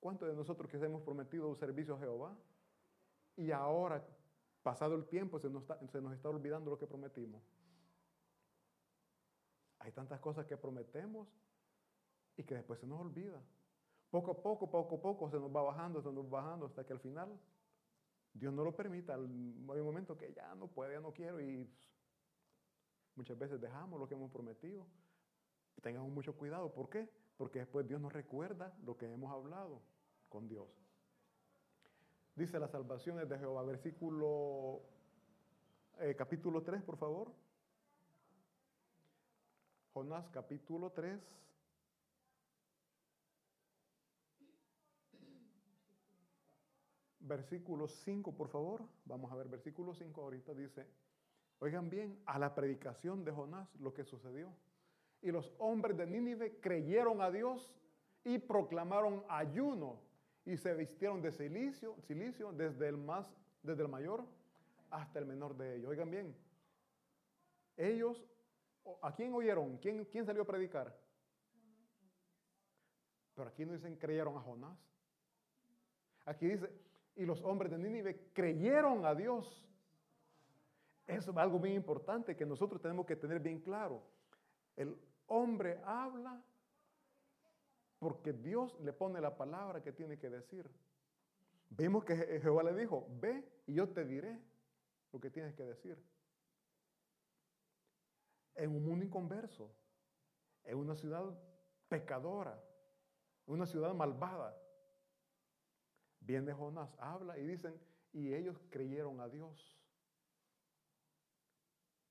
¿Cuántos 0.00 0.28
de 0.28 0.34
nosotros 0.34 0.70
que 0.70 0.78
hemos 0.78 1.02
prometido 1.02 1.48
un 1.48 1.56
servicio 1.56 1.94
a 1.94 1.98
Jehová? 1.98 2.36
Y 3.36 3.52
ahora, 3.52 4.04
pasado 4.62 4.94
el 4.94 5.06
tiempo, 5.06 5.38
se 5.38 5.48
nos, 5.48 5.62
está, 5.62 6.28
olvidando 6.28 6.70
lo 6.70 6.78
que 6.78 6.86
prometimos. 6.86 7.42
Hay 9.78 9.92
tantas 9.92 10.20
cosas 10.20 10.46
que 10.46 10.56
prometemos 10.56 11.28
y 12.36 12.44
que 12.44 12.54
después 12.54 12.80
se 12.80 12.86
nos 12.86 13.00
olvida. 13.00 13.40
Poco 14.10 14.32
a 14.32 14.42
poco, 14.42 14.70
poco 14.70 14.96
a 14.96 15.00
poco 15.00 15.30
se 15.30 15.38
nos 15.38 15.54
va 15.54 15.62
bajando, 15.62 16.02
se 16.02 16.10
nos 16.12 16.26
va 16.26 16.42
bajando 16.42 16.66
hasta 16.66 16.84
que 16.84 16.92
al 16.92 17.00
final 17.00 17.38
Dios 18.32 18.52
no 18.52 18.64
lo 18.64 18.74
permita. 18.74 19.14
Hay 19.14 19.20
un 19.20 19.66
momento 19.66 20.16
que 20.16 20.32
ya 20.32 20.54
no 20.54 20.66
puede, 20.66 20.94
ya 20.94 21.00
no 21.00 21.12
quiero 21.12 21.40
y 21.40 21.68
muchas 23.14 23.38
veces 23.38 23.60
dejamos 23.60 24.00
lo 24.00 24.08
que 24.08 24.14
hemos 24.14 24.30
prometido. 24.30 24.86
Tengamos 25.80 26.10
mucho 26.10 26.36
cuidado. 26.36 26.72
¿Por 26.72 26.90
qué? 26.90 27.08
Porque 27.40 27.60
después 27.60 27.88
Dios 27.88 28.02
nos 28.02 28.12
recuerda 28.12 28.70
lo 28.84 28.98
que 28.98 29.10
hemos 29.10 29.32
hablado 29.32 29.80
con 30.28 30.46
Dios. 30.46 30.68
Dice 32.36 32.60
las 32.60 32.70
salvaciones 32.70 33.30
de 33.30 33.38
Jehová, 33.38 33.62
versículo, 33.62 34.82
eh, 36.00 36.14
capítulo 36.14 36.62
3, 36.62 36.82
por 36.82 36.98
favor. 36.98 37.32
Jonás 39.94 40.28
capítulo 40.28 40.90
3. 40.90 41.18
Versículo 47.20 47.88
5, 47.88 48.34
por 48.34 48.48
favor. 48.48 48.84
Vamos 49.06 49.32
a 49.32 49.36
ver, 49.36 49.48
versículo 49.48 49.94
5 49.94 50.20
ahorita 50.20 50.52
dice, 50.52 50.86
oigan 51.60 51.88
bien, 51.88 52.20
a 52.26 52.38
la 52.38 52.54
predicación 52.54 53.24
de 53.24 53.32
Jonás 53.32 53.74
lo 53.76 53.94
que 53.94 54.04
sucedió. 54.04 54.52
Y 55.22 55.30
los 55.30 55.52
hombres 55.58 55.96
de 55.96 56.06
Nínive 56.06 56.58
creyeron 56.60 57.20
a 57.20 57.30
Dios 57.30 57.74
y 58.24 58.38
proclamaron 58.38 59.24
ayuno 59.28 60.00
y 60.44 60.56
se 60.56 60.74
vistieron 60.74 61.20
de 61.20 61.32
silicio, 61.32 61.96
silicio 62.02 62.52
desde 62.52 62.88
el 62.88 62.96
más, 62.96 63.30
desde 63.62 63.82
el 63.82 63.88
mayor 63.88 64.24
hasta 64.90 65.18
el 65.18 65.26
menor 65.26 65.56
de 65.56 65.76
ellos. 65.76 65.90
Oigan 65.90 66.10
bien, 66.10 66.34
ellos, 67.76 68.26
¿a 69.02 69.14
quién 69.14 69.32
oyeron? 69.34 69.76
¿Quién, 69.78 70.04
quién 70.06 70.24
salió 70.24 70.42
a 70.42 70.46
predicar? 70.46 70.96
Pero 73.34 73.48
aquí 73.48 73.64
no 73.64 73.72
dicen 73.72 73.96
creyeron 73.96 74.36
a 74.36 74.40
Jonás. 74.40 74.78
Aquí 76.26 76.46
dice, 76.46 76.70
y 77.16 77.24
los 77.24 77.42
hombres 77.42 77.70
de 77.70 77.78
Nínive 77.78 78.30
creyeron 78.32 79.04
a 79.04 79.14
Dios. 79.14 79.66
Eso 81.06 81.30
es 81.30 81.36
algo 81.36 81.58
bien 81.58 81.74
importante 81.74 82.36
que 82.36 82.46
nosotros 82.46 82.80
tenemos 82.80 83.06
que 83.06 83.16
tener 83.16 83.40
bien 83.40 83.60
claro. 83.60 84.02
El 84.76 84.96
hombre 85.30 85.80
habla 85.84 86.42
porque 87.98 88.32
Dios 88.32 88.78
le 88.80 88.92
pone 88.92 89.20
la 89.20 89.36
palabra 89.36 89.82
que 89.82 89.92
tiene 89.92 90.18
que 90.18 90.28
decir. 90.28 90.68
Vimos 91.70 92.04
que 92.04 92.16
Jehová 92.40 92.62
le 92.62 92.74
dijo, 92.74 93.06
ve 93.20 93.48
y 93.66 93.74
yo 93.74 93.88
te 93.88 94.04
diré 94.04 94.40
lo 95.12 95.20
que 95.20 95.30
tienes 95.30 95.54
que 95.54 95.64
decir. 95.64 96.02
En 98.56 98.74
un 98.74 98.84
mundo 98.84 99.04
inconverso, 99.04 99.70
en 100.64 100.78
una 100.78 100.94
ciudad 100.94 101.24
pecadora, 101.88 102.62
una 103.46 103.66
ciudad 103.66 103.94
malvada, 103.94 104.56
viene 106.20 106.52
Jonás, 106.52 106.96
habla 106.98 107.38
y 107.38 107.44
dicen, 107.44 107.78
y 108.12 108.34
ellos 108.34 108.60
creyeron 108.70 109.20
a 109.20 109.28
Dios. 109.28 109.79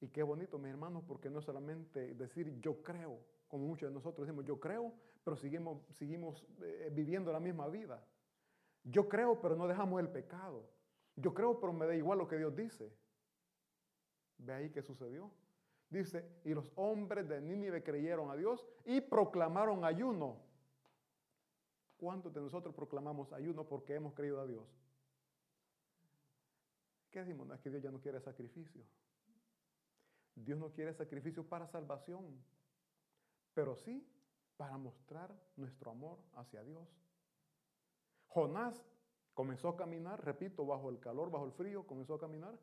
Y 0.01 0.07
qué 0.07 0.23
bonito, 0.23 0.57
mis 0.57 0.69
hermanos, 0.71 1.03
porque 1.07 1.29
no 1.29 1.41
solamente 1.41 2.13
decir 2.15 2.59
yo 2.61 2.81
creo, 2.81 3.19
como 3.47 3.67
muchos 3.67 3.89
de 3.89 3.93
nosotros 3.93 4.25
decimos 4.25 4.45
yo 4.45 4.59
creo, 4.59 4.93
pero 5.23 5.35
seguimos, 5.35 5.81
seguimos 5.91 6.45
eh, 6.61 6.89
viviendo 6.91 7.31
la 7.31 7.39
misma 7.39 7.67
vida. 7.67 8.05
Yo 8.83 9.09
creo, 9.09 9.41
pero 9.41 9.55
no 9.55 9.67
dejamos 9.67 9.99
el 9.99 10.09
pecado. 10.09 10.69
Yo 11.15 11.33
creo, 11.33 11.59
pero 11.59 11.73
me 11.73 11.85
da 11.85 11.95
igual 11.95 12.17
lo 12.17 12.27
que 12.27 12.37
Dios 12.37 12.55
dice. 12.55 12.93
Ve 14.37 14.53
ahí 14.53 14.69
qué 14.69 14.81
sucedió. 14.81 15.31
Dice, 15.89 16.23
y 16.45 16.53
los 16.53 16.71
hombres 16.75 17.27
de 17.27 17.41
Nínive 17.41 17.83
creyeron 17.83 18.29
a 18.29 18.35
Dios 18.35 18.65
y 18.85 19.01
proclamaron 19.01 19.83
ayuno. 19.83 20.37
¿Cuántos 21.97 22.33
de 22.33 22.39
nosotros 22.39 22.73
proclamamos 22.73 23.33
ayuno 23.33 23.67
porque 23.67 23.95
hemos 23.95 24.13
creído 24.13 24.39
a 24.39 24.47
Dios? 24.47 24.63
¿Qué 27.09 27.19
decimos? 27.19 27.47
No 27.47 27.55
es 27.55 27.59
que 27.59 27.69
Dios 27.69 27.81
ya 27.81 27.91
no 27.91 27.99
quiere 27.99 28.21
sacrificio. 28.21 28.85
Dios 30.43 30.57
no 30.57 30.71
quiere 30.71 30.93
sacrificio 30.93 31.47
para 31.47 31.67
salvación, 31.67 32.43
pero 33.53 33.75
sí 33.75 34.05
para 34.57 34.77
mostrar 34.77 35.33
nuestro 35.55 35.91
amor 35.91 36.19
hacia 36.35 36.63
Dios. 36.63 36.87
Jonás 38.27 38.85
comenzó 39.33 39.69
a 39.69 39.77
caminar, 39.77 40.23
repito, 40.23 40.65
bajo 40.65 40.89
el 40.89 40.99
calor, 40.99 41.31
bajo 41.31 41.45
el 41.45 41.53
frío, 41.53 41.87
comenzó 41.87 42.15
a 42.15 42.19
caminar. 42.19 42.57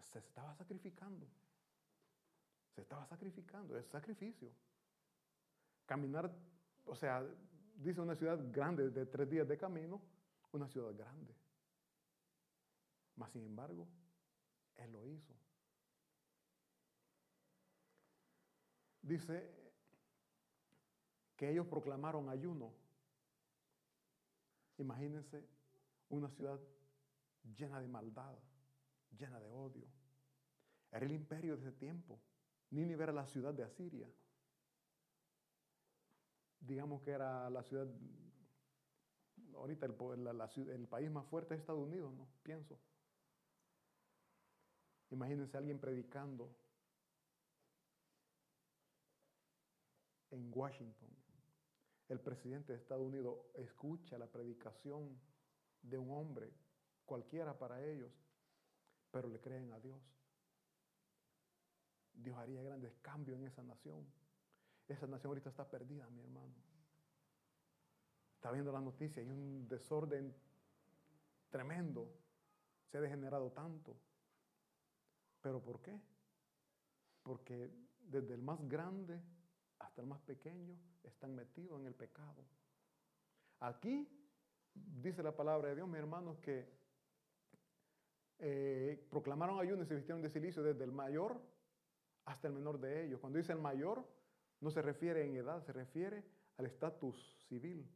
Se 0.00 0.18
estaba 0.18 0.54
sacrificando. 0.54 1.26
Se 2.74 2.80
estaba 2.80 3.06
sacrificando, 3.06 3.76
es 3.76 3.86
sacrificio. 3.86 4.50
Caminar, 5.86 6.34
o 6.86 6.94
sea, 6.94 7.24
dice 7.76 8.00
una 8.00 8.16
ciudad 8.16 8.38
grande 8.50 8.90
de 8.90 9.06
tres 9.06 9.28
días 9.28 9.46
de 9.46 9.56
camino, 9.56 10.00
una 10.52 10.68
ciudad 10.68 10.94
grande. 10.96 11.34
Mas 13.16 13.30
sin 13.30 13.44
embargo, 13.44 13.86
Él 14.76 14.90
lo 14.92 15.06
hizo. 15.06 15.34
Dice 19.04 19.46
que 21.36 21.50
ellos 21.50 21.66
proclamaron 21.66 22.30
ayuno. 22.30 22.72
Imagínense 24.78 25.46
una 26.08 26.30
ciudad 26.30 26.58
llena 27.54 27.80
de 27.82 27.86
maldad, 27.86 28.34
llena 29.18 29.38
de 29.40 29.50
odio. 29.50 29.86
Era 30.90 31.04
el 31.04 31.12
imperio 31.12 31.54
de 31.56 31.68
ese 31.68 31.72
tiempo. 31.72 32.18
Nínive 32.70 33.02
era 33.04 33.12
la 33.12 33.26
ciudad 33.26 33.52
de 33.52 33.64
Asiria. 33.64 34.08
Digamos 36.60 37.02
que 37.02 37.10
era 37.10 37.50
la 37.50 37.62
ciudad, 37.62 37.86
ahorita 39.54 39.84
el, 39.84 40.68
el 40.70 40.88
país 40.88 41.10
más 41.10 41.26
fuerte 41.26 41.54
es 41.54 41.60
Estados 41.60 41.86
Unidos, 41.86 42.14
¿no? 42.14 42.26
Pienso. 42.42 42.80
Imagínense 45.10 45.58
a 45.58 45.60
alguien 45.60 45.78
predicando 45.78 46.56
en 50.34 50.50
Washington 50.52 51.14
el 52.08 52.20
presidente 52.20 52.72
de 52.72 52.78
Estados 52.78 53.06
Unidos 53.06 53.38
escucha 53.54 54.18
la 54.18 54.26
predicación 54.26 55.18
de 55.82 55.98
un 55.98 56.10
hombre, 56.10 56.52
cualquiera 57.06 57.56
para 57.58 57.82
ellos, 57.82 58.12
pero 59.10 59.28
le 59.28 59.40
creen 59.40 59.72
a 59.72 59.80
Dios. 59.80 60.00
Dios 62.12 62.36
haría 62.36 62.62
grandes 62.62 62.94
cambios 63.00 63.38
en 63.38 63.46
esa 63.46 63.62
nación. 63.62 64.06
Esa 64.86 65.06
nación 65.06 65.30
ahorita 65.30 65.50
está 65.50 65.68
perdida, 65.68 66.08
mi 66.10 66.20
hermano. 66.20 66.54
Está 68.36 68.50
viendo 68.50 68.70
la 68.70 68.80
noticia, 68.80 69.22
hay 69.22 69.30
un 69.30 69.66
desorden 69.66 70.34
tremendo. 71.48 72.12
Se 72.90 72.98
ha 72.98 73.00
degenerado 73.00 73.50
tanto. 73.52 73.96
¿Pero 75.40 75.62
por 75.62 75.80
qué? 75.80 75.98
Porque 77.22 77.70
desde 77.98 78.34
el 78.34 78.42
más 78.42 78.60
grande 78.68 79.20
hasta 79.84 80.00
el 80.00 80.06
más 80.06 80.20
pequeño 80.22 80.76
están 81.02 81.34
metidos 81.34 81.78
en 81.80 81.86
el 81.86 81.94
pecado. 81.94 82.44
Aquí 83.60 84.08
dice 84.74 85.22
la 85.22 85.36
palabra 85.36 85.68
de 85.68 85.76
Dios, 85.76 85.88
mis 85.88 85.98
hermanos, 85.98 86.38
que 86.38 86.68
eh, 88.38 89.06
proclamaron 89.10 89.60
ayuno 89.60 89.82
y 89.82 89.86
se 89.86 89.94
vistieron 89.94 90.22
de 90.22 90.30
silicio 90.30 90.62
desde 90.62 90.84
el 90.84 90.92
mayor 90.92 91.40
hasta 92.24 92.48
el 92.48 92.54
menor 92.54 92.80
de 92.80 93.04
ellos. 93.04 93.20
Cuando 93.20 93.38
dice 93.38 93.52
el 93.52 93.60
mayor, 93.60 94.04
no 94.60 94.70
se 94.70 94.82
refiere 94.82 95.24
en 95.24 95.36
edad, 95.36 95.62
se 95.62 95.72
refiere 95.72 96.24
al 96.56 96.66
estatus 96.66 97.38
civil. 97.48 97.88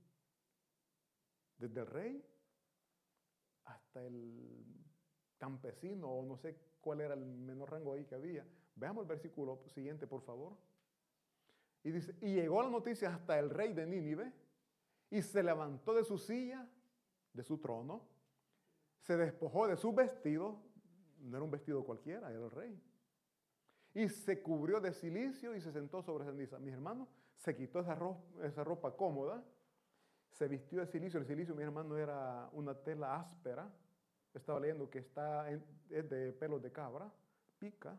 Desde 1.57 1.81
el 1.81 1.87
rey 1.87 2.24
hasta 3.64 4.05
el 4.05 4.64
campesino, 5.38 6.09
o 6.09 6.24
no 6.24 6.37
sé 6.37 6.57
cuál 6.81 7.01
era 7.01 7.14
el 7.14 7.24
menor 7.24 7.70
rango 7.70 7.94
ahí 7.94 8.05
que 8.05 8.14
había. 8.14 8.46
Veamos 8.77 9.03
el 9.03 9.09
versículo 9.09 9.62
siguiente, 9.68 10.07
por 10.07 10.22
favor. 10.22 10.57
Y 11.85 11.91
dice, 11.91 12.14
y 12.21 12.35
llegó 12.35 12.62
la 12.62 12.71
noticia 12.71 13.14
hasta 13.14 13.38
el 13.38 13.51
rey 13.51 13.73
de 13.73 13.87
Nínive 13.87 14.33
y 15.11 15.23
se 15.23 15.43
levantó 15.43 15.95
de 15.95 16.05
su 16.05 16.19
silla, 16.19 16.69
de 17.33 17.43
su 17.43 17.59
trono, 17.59 18.07
se 19.01 19.17
despojó 19.17 19.67
de 19.67 19.77
su 19.77 19.93
vestido, 19.95 20.61
no 21.21 21.37
era 21.37 21.45
un 21.45 21.51
vestido 21.51 21.85
cualquiera, 21.85 22.31
era 22.31 22.45
el 22.45 22.51
rey. 22.51 22.81
Y 23.95 24.09
se 24.09 24.43
cubrió 24.43 24.81
de 24.81 24.93
silicio 24.93 25.55
y 25.55 25.61
se 25.61 25.73
sentó 25.73 26.03
sobre 26.03 26.25
ceniza. 26.25 26.59
Mis 26.59 26.75
hermanos, 26.75 27.09
se 27.37 27.57
quitó 27.57 27.81
esa 27.81 27.95
ropa, 27.95 28.47
esa 28.47 28.64
ropa 28.64 28.95
cómoda, 28.95 29.43
se 30.31 30.47
vistió 30.47 30.81
de 30.81 30.87
silicio. 30.87 31.19
El 31.19 31.27
silicio, 31.27 31.55
mi 31.55 31.62
hermano, 31.62 31.97
era 31.97 32.49
una 32.53 32.75
tela 32.75 33.17
áspera. 33.17 33.73
Estaba 34.35 34.61
leyendo 34.61 34.91
que 34.91 34.99
está 34.99 35.51
es 35.51 36.09
de 36.09 36.33
pelos 36.33 36.62
de 36.62 36.71
cabra, 36.71 37.11
pica. 37.59 37.99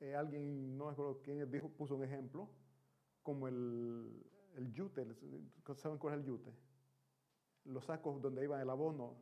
Eh, 0.00 0.14
alguien, 0.14 0.76
no 0.78 0.90
recuerdo 0.90 1.20
quién 1.22 1.50
dijo, 1.50 1.68
puso 1.68 1.94
un 1.94 2.04
ejemplo, 2.04 2.48
como 3.22 3.48
el, 3.48 4.26
el 4.56 4.72
yute, 4.72 5.06
¿saben 5.76 5.98
cuál 5.98 6.14
es 6.14 6.20
el 6.20 6.26
yute? 6.26 6.54
Los 7.64 7.84
sacos 7.84 8.20
donde 8.22 8.42
iba 8.42 8.60
el 8.60 8.70
abono, 8.70 9.16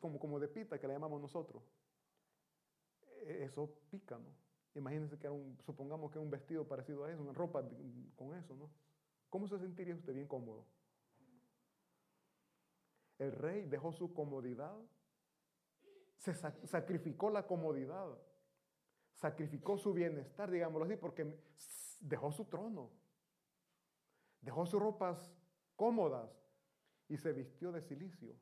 como, 0.00 0.18
como 0.18 0.40
de 0.40 0.48
pita 0.48 0.78
que 0.78 0.86
le 0.86 0.94
llamamos 0.94 1.20
nosotros. 1.20 1.62
E, 3.26 3.44
eso 3.44 3.70
pica, 3.90 4.18
¿no? 4.18 4.34
Imagínense 4.74 5.18
que 5.18 5.28
supongamos 5.64 6.10
que 6.10 6.18
un 6.18 6.30
vestido 6.30 6.66
parecido 6.66 7.04
a 7.04 7.10
eso, 7.10 7.22
una 7.22 7.32
ropa 7.32 7.62
con 8.14 8.34
eso, 8.34 8.54
¿no? 8.54 8.70
¿Cómo 9.30 9.46
se 9.48 9.58
sentiría 9.58 9.94
usted 9.94 10.14
bien 10.14 10.26
cómodo? 10.26 10.66
El 13.18 13.32
rey 13.32 13.66
dejó 13.66 13.92
su 13.92 14.12
comodidad, 14.12 14.76
se 16.18 16.34
sacrificó 16.34 17.30
la 17.30 17.46
comodidad, 17.46 18.18
sacrificó 19.16 19.78
su 19.78 19.92
bienestar, 19.92 20.50
digámoslo 20.50 20.84
así, 20.84 20.96
porque 20.96 21.38
dejó 22.00 22.30
su 22.30 22.44
trono, 22.44 22.90
dejó 24.40 24.66
sus 24.66 24.80
ropas 24.80 25.32
cómodas 25.74 26.30
y 27.08 27.16
se 27.16 27.32
vistió 27.32 27.72
de 27.72 27.80
silicio. 27.80 28.34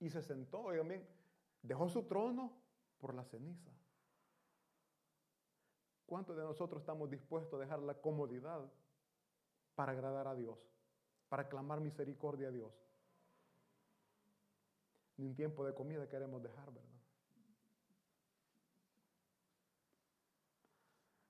Y 0.00 0.10
se 0.10 0.22
sentó, 0.22 0.60
oigan 0.60 0.88
bien, 0.88 1.08
dejó 1.62 1.88
su 1.88 2.04
trono 2.04 2.52
por 2.98 3.14
la 3.14 3.24
ceniza. 3.24 3.72
¿Cuántos 6.06 6.36
de 6.36 6.42
nosotros 6.42 6.80
estamos 6.80 7.10
dispuestos 7.10 7.58
a 7.58 7.62
dejar 7.62 7.80
la 7.80 7.94
comodidad 7.94 8.70
para 9.74 9.92
agradar 9.92 10.28
a 10.28 10.34
Dios, 10.34 10.58
para 11.28 11.48
clamar 11.48 11.80
misericordia 11.80 12.48
a 12.48 12.52
Dios? 12.52 12.72
Ni 15.16 15.26
un 15.26 15.34
tiempo 15.34 15.64
de 15.66 15.74
comida 15.74 16.08
queremos 16.08 16.42
dejar, 16.42 16.72
¿verdad? 16.72 16.97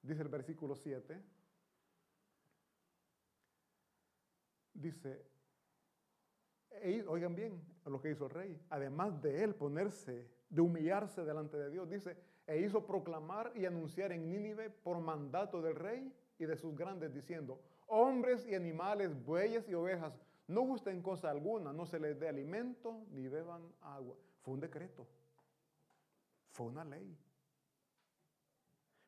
Dice 0.09 0.23
el 0.23 0.29
versículo 0.29 0.75
7. 0.75 1.23
Dice, 4.73 5.23
oigan 7.07 7.35
bien 7.35 7.61
lo 7.85 8.01
que 8.01 8.13
hizo 8.13 8.25
el 8.25 8.31
rey, 8.31 8.61
además 8.71 9.21
de 9.21 9.45
él 9.45 9.55
ponerse, 9.55 10.27
de 10.49 10.61
humillarse 10.63 11.27
delante 11.27 11.59
de 11.59 11.69
Dios, 11.69 11.91
dice, 11.91 12.17
e 12.47 12.59
hizo 12.61 12.87
proclamar 12.87 13.53
y 13.55 13.67
anunciar 13.67 14.13
en 14.13 14.31
Nínive 14.31 14.71
por 14.71 14.99
mandato 14.99 15.61
del 15.61 15.75
rey 15.75 16.11
y 16.39 16.47
de 16.47 16.57
sus 16.57 16.75
grandes, 16.75 17.13
diciendo, 17.13 17.61
hombres 17.87 18.47
y 18.47 18.55
animales, 18.55 19.13
bueyes 19.27 19.69
y 19.69 19.75
ovejas, 19.75 20.19
no 20.47 20.63
gusten 20.63 21.03
cosa 21.03 21.29
alguna, 21.29 21.71
no 21.75 21.85
se 21.85 22.01
les 22.01 22.19
dé 22.19 22.29
alimento 22.29 23.05
ni 23.11 23.29
beban 23.29 23.61
agua. 23.83 24.17
Fue 24.41 24.55
un 24.55 24.61
decreto, 24.61 25.07
fue 26.53 26.67
una 26.67 26.85
ley. 26.85 27.15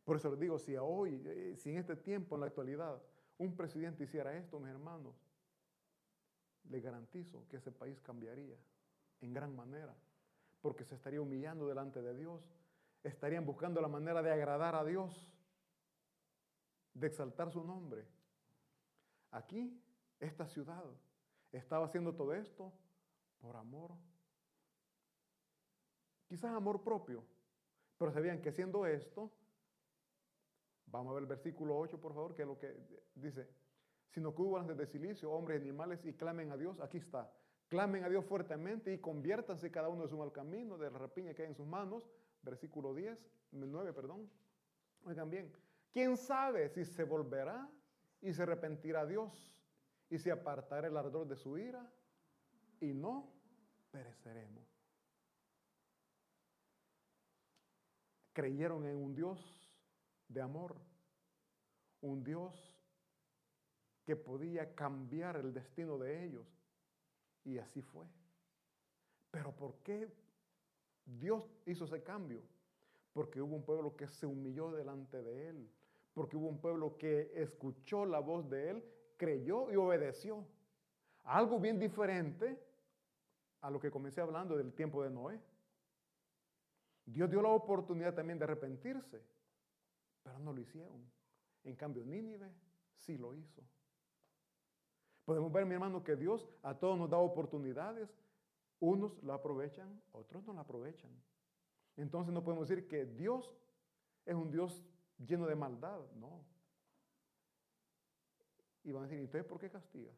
Por 0.05 0.17
eso 0.17 0.31
les 0.31 0.41
digo, 0.41 0.59
si 0.59 0.77
hoy, 0.77 1.23
eh, 1.27 1.55
si 1.57 1.71
en 1.71 1.79
este 1.79 1.97
tiempo, 1.97 2.35
en 2.35 2.41
la 2.41 2.47
actualidad, 2.47 3.01
un 3.39 3.57
presidente 3.57 4.05
hiciera 4.05 4.37
esto, 4.37 4.59
mis 4.59 4.71
hermanos, 4.71 5.15
le 6.69 6.81
garantizo 6.81 7.47
que 7.49 7.57
ese 7.57 7.73
país 7.73 8.01
cambiaría 8.01 8.57
en 9.21 9.33
gran 9.33 9.55
manera, 9.55 9.95
porque 10.61 10.85
se 10.85 10.95
estaría 10.95 11.21
humillando 11.21 11.67
delante 11.67 12.03
de 12.03 12.15
Dios, 12.15 12.43
estarían 13.03 13.47
buscando 13.47 13.81
la 13.81 13.89
manera 13.89 14.23
de 14.23 14.31
agradar 14.31 14.75
a 14.75 14.85
Dios, 14.85 15.27
de 16.95 17.07
exaltar 17.07 17.51
su 17.51 17.65
nombre. 17.65 18.07
Aquí, 19.31 19.81
esta 20.19 20.47
ciudad, 20.47 20.85
estaba 21.53 21.87
haciendo 21.87 22.15
todo 22.15 22.35
esto 22.35 22.73
por 23.41 23.57
amor. 23.57 23.93
Quizás 26.27 26.53
amor 26.53 26.83
propio, 26.83 27.25
pero 27.99 28.13
sabían 28.13 28.41
que 28.41 28.51
haciendo 28.51 28.87
esto, 28.87 29.31
vamos 30.91 31.11
a 31.11 31.15
ver 31.15 31.23
el 31.23 31.29
versículo 31.29 31.79
8, 31.79 32.01
por 32.01 32.15
favor, 32.15 32.35
que 32.35 32.43
es 32.43 32.49
lo 32.49 32.59
que 32.59 32.77
dice, 33.15 33.49
sino 34.11 34.35
que 34.35 34.43
hubo 34.43 34.61
de 34.63 34.87
silicio, 34.87 35.31
hombres 35.31 35.61
y 35.61 35.63
animales, 35.63 36.05
y 36.05 36.15
clamen 36.15 36.51
a 36.51 36.57
Dios, 36.57 36.81
aquí 36.81 36.99
está, 36.99 37.33
clamen 37.69 38.05
a 38.05 38.09
Dios 38.09 38.25
fuertemente 38.25 38.93
y 38.93 38.99
conviértanse 38.99 39.71
cada 39.71 39.89
uno 39.89 40.03
de 40.03 40.09
su 40.09 40.19
mal 40.19 40.33
camino, 40.33 40.77
de 40.77 40.91
la 40.91 40.99
rapiña 40.99 41.35
que 41.35 41.43
hay 41.43 41.49
en 41.49 41.55
sus 41.55 41.67
manos, 41.67 42.11
versículo 42.43 42.95
10, 42.95 43.25
9, 43.53 43.93
perdón. 43.93 44.29
Oigan 45.05 45.31
bien, 45.31 45.53
¿quién 45.93 46.17
sabe 46.17 46.69
si 46.69 46.85
se 46.85 47.05
volverá 47.05 47.69
y 48.21 48.33
se 48.33 48.43
arrepentirá 48.43 49.07
Dios 49.07 49.55
y 50.11 50.19
se 50.19 50.31
apartará 50.31 50.89
el 50.89 50.97
ardor 50.97 51.27
de 51.27 51.37
su 51.37 51.57
ira 51.57 51.89
y 52.81 52.93
no 52.93 53.33
pereceremos? 53.91 54.67
Creyeron 58.33 58.87
en 58.87 58.97
un 58.97 59.15
Dios 59.15 59.60
de 60.31 60.41
amor, 60.41 60.77
un 62.01 62.25
Dios 62.25 62.55
que 64.05 64.17
podía 64.17 64.75
cambiar 64.75 65.37
el 65.37 65.53
destino 65.53 65.99
de 65.99 66.25
ellos. 66.25 66.47
Y 67.45 67.59
así 67.59 67.83
fue. 67.83 68.07
Pero 69.31 69.55
¿por 69.55 69.77
qué 69.83 70.09
Dios 71.05 71.49
hizo 71.67 71.85
ese 71.85 72.03
cambio? 72.03 72.43
Porque 73.13 73.41
hubo 73.41 73.55
un 73.57 73.65
pueblo 73.65 73.97
que 73.97 74.07
se 74.07 74.27
humilló 74.27 74.71
delante 74.73 75.23
de 75.23 75.49
Él. 75.49 75.71
Porque 76.15 76.37
hubo 76.37 76.49
un 76.49 76.61
pueblo 76.61 76.97
que 76.97 77.33
escuchó 77.35 78.07
la 78.07 78.21
voz 78.21 78.49
de 78.49 78.71
Él, 78.71 78.85
creyó 79.17 79.71
y 79.71 79.77
obedeció. 79.77 80.45
Algo 81.25 81.61
bien 81.61 81.79
diferente 81.79 82.59
a 83.61 83.71
lo 83.71 83.81
que 83.81 83.91
comencé 83.91 84.21
hablando 84.21 84.57
del 84.57 84.73
tiempo 84.73 85.03
de 85.03 85.11
Noé. 85.11 85.41
Dios 87.05 87.29
dio 87.31 87.43
la 87.43 87.51
oportunidad 87.51 88.15
también 88.15 88.39
de 88.39 88.45
arrepentirse, 88.45 89.21
pero 90.23 90.39
no 90.39 90.53
lo 90.53 90.61
hicieron. 90.61 91.11
En 91.65 91.77
cambio, 91.77 92.05
Nínive 92.05 92.53
sí 92.97 93.19
lo 93.19 93.35
hizo. 93.35 93.63
Podemos 95.25 95.53
ver, 95.53 95.67
mi 95.67 95.75
hermano, 95.75 96.03
que 96.03 96.17
Dios 96.17 96.49
a 96.63 96.79
todos 96.79 96.99
nos 96.99 97.11
da 97.11 97.19
oportunidades. 97.19 98.11
Unos 98.81 99.23
la 99.23 99.35
aprovechan, 99.35 100.03
otros 100.13 100.43
no 100.45 100.55
la 100.55 100.63
aprovechan. 100.63 101.11
Entonces 101.97 102.33
no 102.33 102.43
podemos 102.43 102.69
decir 102.69 102.89
que 102.89 103.05
Dios 103.05 103.55
es 104.25 104.35
un 104.35 104.51
Dios 104.51 104.83
lleno 105.19 105.47
de 105.47 105.55
maldad. 105.55 106.01
No. 106.17 106.45
Y 108.83 108.93
van 108.93 109.03
a 109.03 109.07
decir, 109.07 109.21
entonces, 109.21 109.45
¿por 109.45 109.59
qué 109.59 109.71
castiga? 109.71 110.13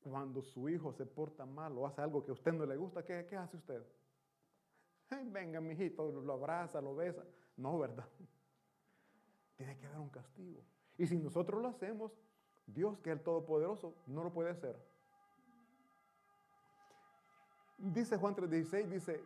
Cuando 0.00 0.42
su 0.42 0.68
hijo 0.68 0.92
se 0.92 1.06
porta 1.06 1.46
mal 1.46 1.76
o 1.78 1.86
hace 1.86 2.02
algo 2.02 2.22
que 2.22 2.30
a 2.30 2.34
usted 2.34 2.52
no 2.52 2.66
le 2.66 2.76
gusta, 2.76 3.04
¿qué, 3.04 3.24
qué 3.28 3.36
hace 3.36 3.56
usted? 3.56 3.82
Venga, 5.30 5.60
mijito, 5.60 6.10
lo 6.10 6.32
abraza, 6.32 6.80
lo 6.80 6.94
besa. 6.94 7.24
No, 7.56 7.78
¿verdad? 7.78 8.08
Tiene 9.56 9.78
que 9.78 9.86
haber 9.86 9.98
un 9.98 10.10
castigo. 10.10 10.62
Y 10.98 11.06
si 11.06 11.18
nosotros 11.18 11.62
lo 11.62 11.68
hacemos, 11.68 12.12
Dios, 12.66 12.98
que 12.98 13.10
es 13.10 13.18
el 13.18 13.22
Todopoderoso, 13.22 13.94
no 14.06 14.24
lo 14.24 14.32
puede 14.32 14.50
hacer. 14.50 14.76
Dice 17.78 18.16
Juan 18.16 18.36
3.16, 18.36 18.86
dice 18.88 19.24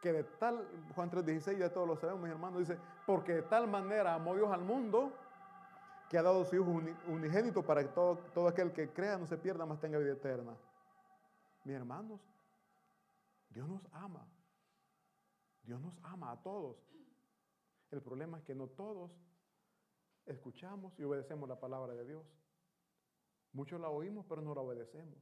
que 0.00 0.12
de 0.12 0.24
tal, 0.24 0.66
Juan 0.94 1.10
3.16, 1.10 1.58
ya 1.58 1.72
todos 1.72 1.88
lo 1.88 1.96
sabemos, 1.96 2.22
mis 2.22 2.30
hermanos, 2.30 2.60
dice, 2.60 2.78
porque 3.06 3.34
de 3.34 3.42
tal 3.42 3.66
manera 3.66 4.14
amó 4.14 4.36
Dios 4.36 4.50
al 4.52 4.62
mundo 4.62 5.12
que 6.08 6.16
ha 6.16 6.22
dado 6.22 6.44
su 6.44 6.56
Hijo 6.56 6.80
unigénito 7.08 7.64
para 7.64 7.82
que 7.82 7.88
todo, 7.88 8.18
todo 8.32 8.48
aquel 8.48 8.72
que 8.72 8.92
crea 8.92 9.18
no 9.18 9.26
se 9.26 9.36
pierda, 9.36 9.66
más 9.66 9.80
tenga 9.80 9.98
vida 9.98 10.12
eterna. 10.12 10.56
Mis 11.64 11.74
hermanos, 11.74 12.20
Dios 13.50 13.68
nos 13.68 13.82
ama. 13.92 14.26
Dios 15.68 15.82
nos 15.82 15.94
ama 16.02 16.32
a 16.32 16.42
todos. 16.42 16.78
El 17.90 18.00
problema 18.00 18.38
es 18.38 18.44
que 18.44 18.54
no 18.54 18.68
todos 18.68 19.10
escuchamos 20.24 20.98
y 20.98 21.04
obedecemos 21.04 21.46
la 21.46 21.60
palabra 21.60 21.94
de 21.94 22.06
Dios. 22.06 22.24
Muchos 23.52 23.78
la 23.78 23.90
oímos, 23.90 24.24
pero 24.26 24.40
no 24.40 24.54
la 24.54 24.62
obedecemos. 24.62 25.18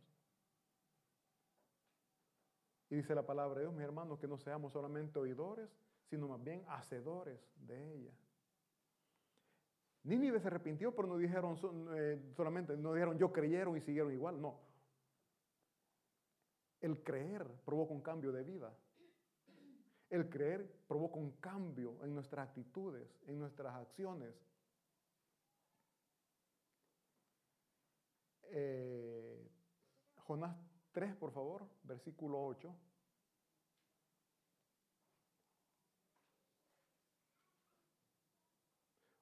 Y 2.91 2.95
dice 2.95 3.13
la 3.17 3.27
palabra 3.27 3.57
de 3.57 3.63
Dios, 3.63 3.75
mis 3.75 3.83
hermanos, 3.83 4.21
que 4.21 4.29
no 4.29 4.39
seamos 4.39 4.73
solamente 4.73 5.19
oidores, 5.19 5.69
sino 6.11 6.29
más 6.29 6.41
bien 6.45 6.65
hacedores 6.69 7.41
de 7.57 7.95
ella. 7.95 8.13
Nínive 10.05 10.39
se 10.39 10.47
arrepintió, 10.47 10.95
pero 10.95 11.09
no 11.09 11.17
dijeron 11.17 11.59
eh, 11.97 12.23
solamente, 12.37 12.77
no 12.77 12.95
dijeron 12.95 13.19
yo 13.19 13.33
creyeron 13.33 13.77
y 13.77 13.81
siguieron 13.81 14.13
igual, 14.13 14.41
no. 14.41 14.61
El 16.81 17.03
creer 17.03 17.45
provoca 17.65 17.93
un 17.93 18.03
cambio 18.03 18.31
de 18.31 18.45
vida. 18.45 18.73
El 20.09 20.29
creer 20.29 20.71
provoca 20.87 21.19
un 21.19 21.33
cambio 21.33 22.03
en 22.03 22.15
nuestras 22.15 22.49
actitudes, 22.49 23.09
en 23.27 23.39
nuestras 23.39 23.75
acciones. 23.75 24.35
eh, 28.51 29.51
Jonás 30.27 30.57
3, 30.93 31.15
por 31.17 31.31
favor, 31.33 31.67
versículo 31.85 32.43
8. 32.45 32.75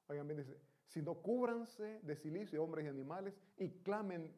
Oigan 0.07 0.29
bien, 0.29 0.39
dice, 0.39 0.61
si 0.87 1.03
no 1.03 1.15
cúbranse 1.15 2.01
de 2.03 2.17
silicio 2.17 2.63
hombres 2.63 2.85
y 2.85 2.89
animales 2.89 3.35
y 3.57 3.69
clamen, 3.83 4.33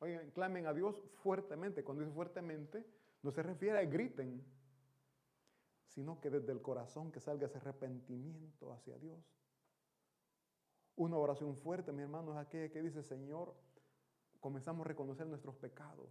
oigan, 0.00 0.30
clamen 0.32 0.66
a 0.66 0.74
Dios 0.74 1.00
fuertemente. 1.22 1.84
Cuando 1.84 2.02
dice 2.02 2.14
fuertemente, 2.14 2.84
no 3.22 3.30
se 3.30 3.42
refiere 3.42 3.78
a 3.78 3.84
griten, 3.84 4.44
sino 5.90 6.20
que 6.20 6.30
desde 6.30 6.52
el 6.52 6.62
corazón 6.62 7.10
que 7.10 7.20
salga 7.20 7.46
ese 7.46 7.58
arrepentimiento 7.58 8.72
hacia 8.72 8.96
Dios. 8.98 9.18
Una 10.96 11.16
oración 11.16 11.56
fuerte, 11.56 11.92
mi 11.92 12.02
hermano, 12.02 12.32
es 12.32 12.38
aquella 12.38 12.70
que 12.70 12.82
dice, 12.82 13.02
Señor, 13.02 13.54
comenzamos 14.38 14.84
a 14.84 14.88
reconocer 14.88 15.26
nuestros 15.26 15.56
pecados. 15.56 16.10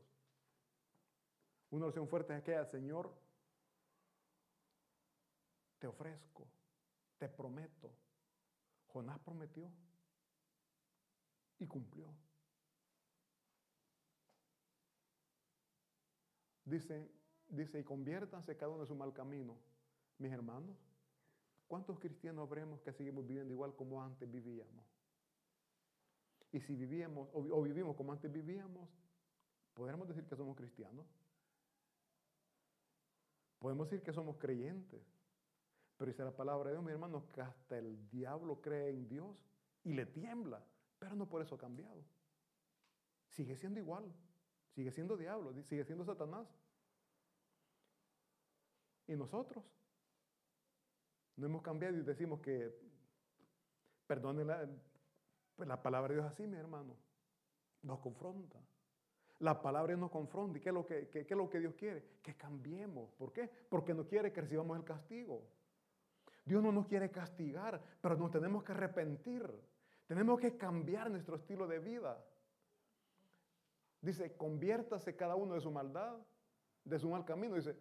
Una 1.69 1.85
oración 1.85 2.07
fuerte 2.07 2.33
es 2.33 2.39
aquella, 2.39 2.65
Señor, 2.65 3.13
te 5.79 5.87
ofrezco, 5.87 6.47
te 7.17 7.29
prometo. 7.29 7.91
Jonás 8.87 9.19
prometió 9.19 9.71
y 11.59 11.67
cumplió. 11.67 12.13
Dice, 16.65 17.09
dice, 17.47 17.79
y 17.79 17.83
conviértanse 17.83 18.57
cada 18.57 18.71
uno 18.71 18.81
en 18.81 18.87
su 18.87 18.95
mal 18.95 19.13
camino. 19.13 19.68
Mis 20.19 20.33
hermanos, 20.33 20.75
¿cuántos 21.67 21.97
cristianos 21.97 22.45
habremos 22.45 22.81
que 22.81 22.91
seguimos 22.91 23.25
viviendo 23.25 23.53
igual 23.53 23.73
como 23.73 24.03
antes 24.03 24.29
vivíamos? 24.29 24.85
Y 26.51 26.59
si 26.59 26.75
vivíamos 26.75 27.29
o, 27.31 27.61
vivimos 27.61 27.95
como 27.95 28.11
antes 28.11 28.29
vivíamos, 28.29 28.89
¿podremos 29.73 30.07
decir 30.09 30.25
que 30.25 30.35
somos 30.35 30.57
cristianos? 30.57 31.05
Podemos 33.59 33.89
decir 33.89 34.03
que 34.03 34.11
somos 34.11 34.37
creyentes. 34.37 35.01
Pero 35.97 36.11
dice 36.11 36.23
la 36.23 36.35
palabra 36.35 36.69
de 36.69 36.75
Dios, 36.75 36.83
mi 36.83 36.91
hermano, 36.91 37.29
que 37.33 37.41
hasta 37.41 37.77
el 37.77 38.09
diablo 38.09 38.61
cree 38.61 38.89
en 38.89 39.07
Dios 39.07 39.37
y 39.83 39.93
le 39.93 40.05
tiembla, 40.05 40.61
pero 40.97 41.15
no 41.15 41.27
por 41.27 41.41
eso 41.41 41.55
ha 41.55 41.57
cambiado. 41.57 42.03
Sigue 43.29 43.55
siendo 43.55 43.79
igual, 43.79 44.11
sigue 44.71 44.91
siendo 44.91 45.15
diablo, 45.15 45.53
sigue 45.63 45.85
siendo 45.85 46.03
Satanás. 46.03 46.47
Y 49.07 49.15
nosotros 49.15 49.63
no 51.39 51.47
hemos 51.47 51.61
cambiado 51.61 51.97
y 51.97 52.01
decimos 52.01 52.41
que, 52.41 52.71
perdone 54.05 54.43
la, 54.43 54.67
pues 55.55 55.69
la 55.69 55.81
palabra 55.81 56.09
de 56.09 56.15
Dios 56.15 56.31
así, 56.31 56.45
mi 56.47 56.57
hermano, 56.57 56.95
nos 57.83 57.99
confronta. 57.99 58.59
La 59.39 59.61
palabra 59.61 59.95
nos 59.95 60.11
confronta. 60.11 60.57
¿Y 60.57 60.61
qué 60.61 60.69
es, 60.69 60.75
lo 60.75 60.85
que, 60.85 61.07
qué 61.07 61.21
es 61.21 61.37
lo 61.37 61.49
que 61.49 61.59
Dios 61.59 61.75
quiere? 61.75 62.03
Que 62.21 62.35
cambiemos. 62.35 63.09
¿Por 63.13 63.31
qué? 63.31 63.49
Porque 63.69 63.93
no 63.93 64.05
quiere 64.05 64.33
que 64.33 64.41
recibamos 64.41 64.77
el 64.77 64.83
castigo. 64.83 65.47
Dios 66.43 66.61
no 66.61 66.71
nos 66.71 66.87
quiere 66.87 67.09
castigar, 67.09 67.81
pero 68.01 68.17
nos 68.17 68.31
tenemos 68.31 68.63
que 68.63 68.73
arrepentir. 68.73 69.49
Tenemos 70.07 70.39
que 70.39 70.57
cambiar 70.57 71.09
nuestro 71.09 71.37
estilo 71.37 71.67
de 71.67 71.79
vida. 71.79 72.21
Dice, 74.01 74.35
conviértase 74.35 75.15
cada 75.15 75.35
uno 75.35 75.53
de 75.53 75.61
su 75.61 75.71
maldad, 75.71 76.17
de 76.83 76.99
su 76.99 77.09
mal 77.09 77.23
camino. 77.23 77.55
Dice, 77.55 77.77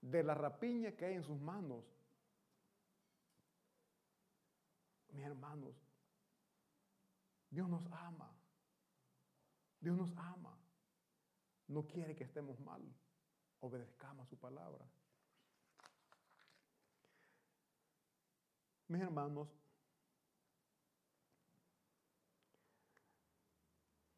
de 0.00 0.22
la 0.22 0.34
rapiña 0.34 0.92
que 0.92 1.04
hay 1.04 1.14
en 1.14 1.22
sus 1.22 1.38
manos. 1.38 1.84
Mis 5.10 5.24
hermanos, 5.24 5.74
Dios 7.50 7.68
nos 7.68 7.86
ama. 7.92 8.30
Dios 9.80 9.96
nos 9.96 10.10
ama. 10.16 10.58
No 11.66 11.86
quiere 11.86 12.14
que 12.16 12.24
estemos 12.24 12.58
mal. 12.60 12.82
Obedezcamos 13.60 14.28
su 14.28 14.38
palabra. 14.38 14.84
Mis 18.88 19.02
hermanos, 19.02 19.48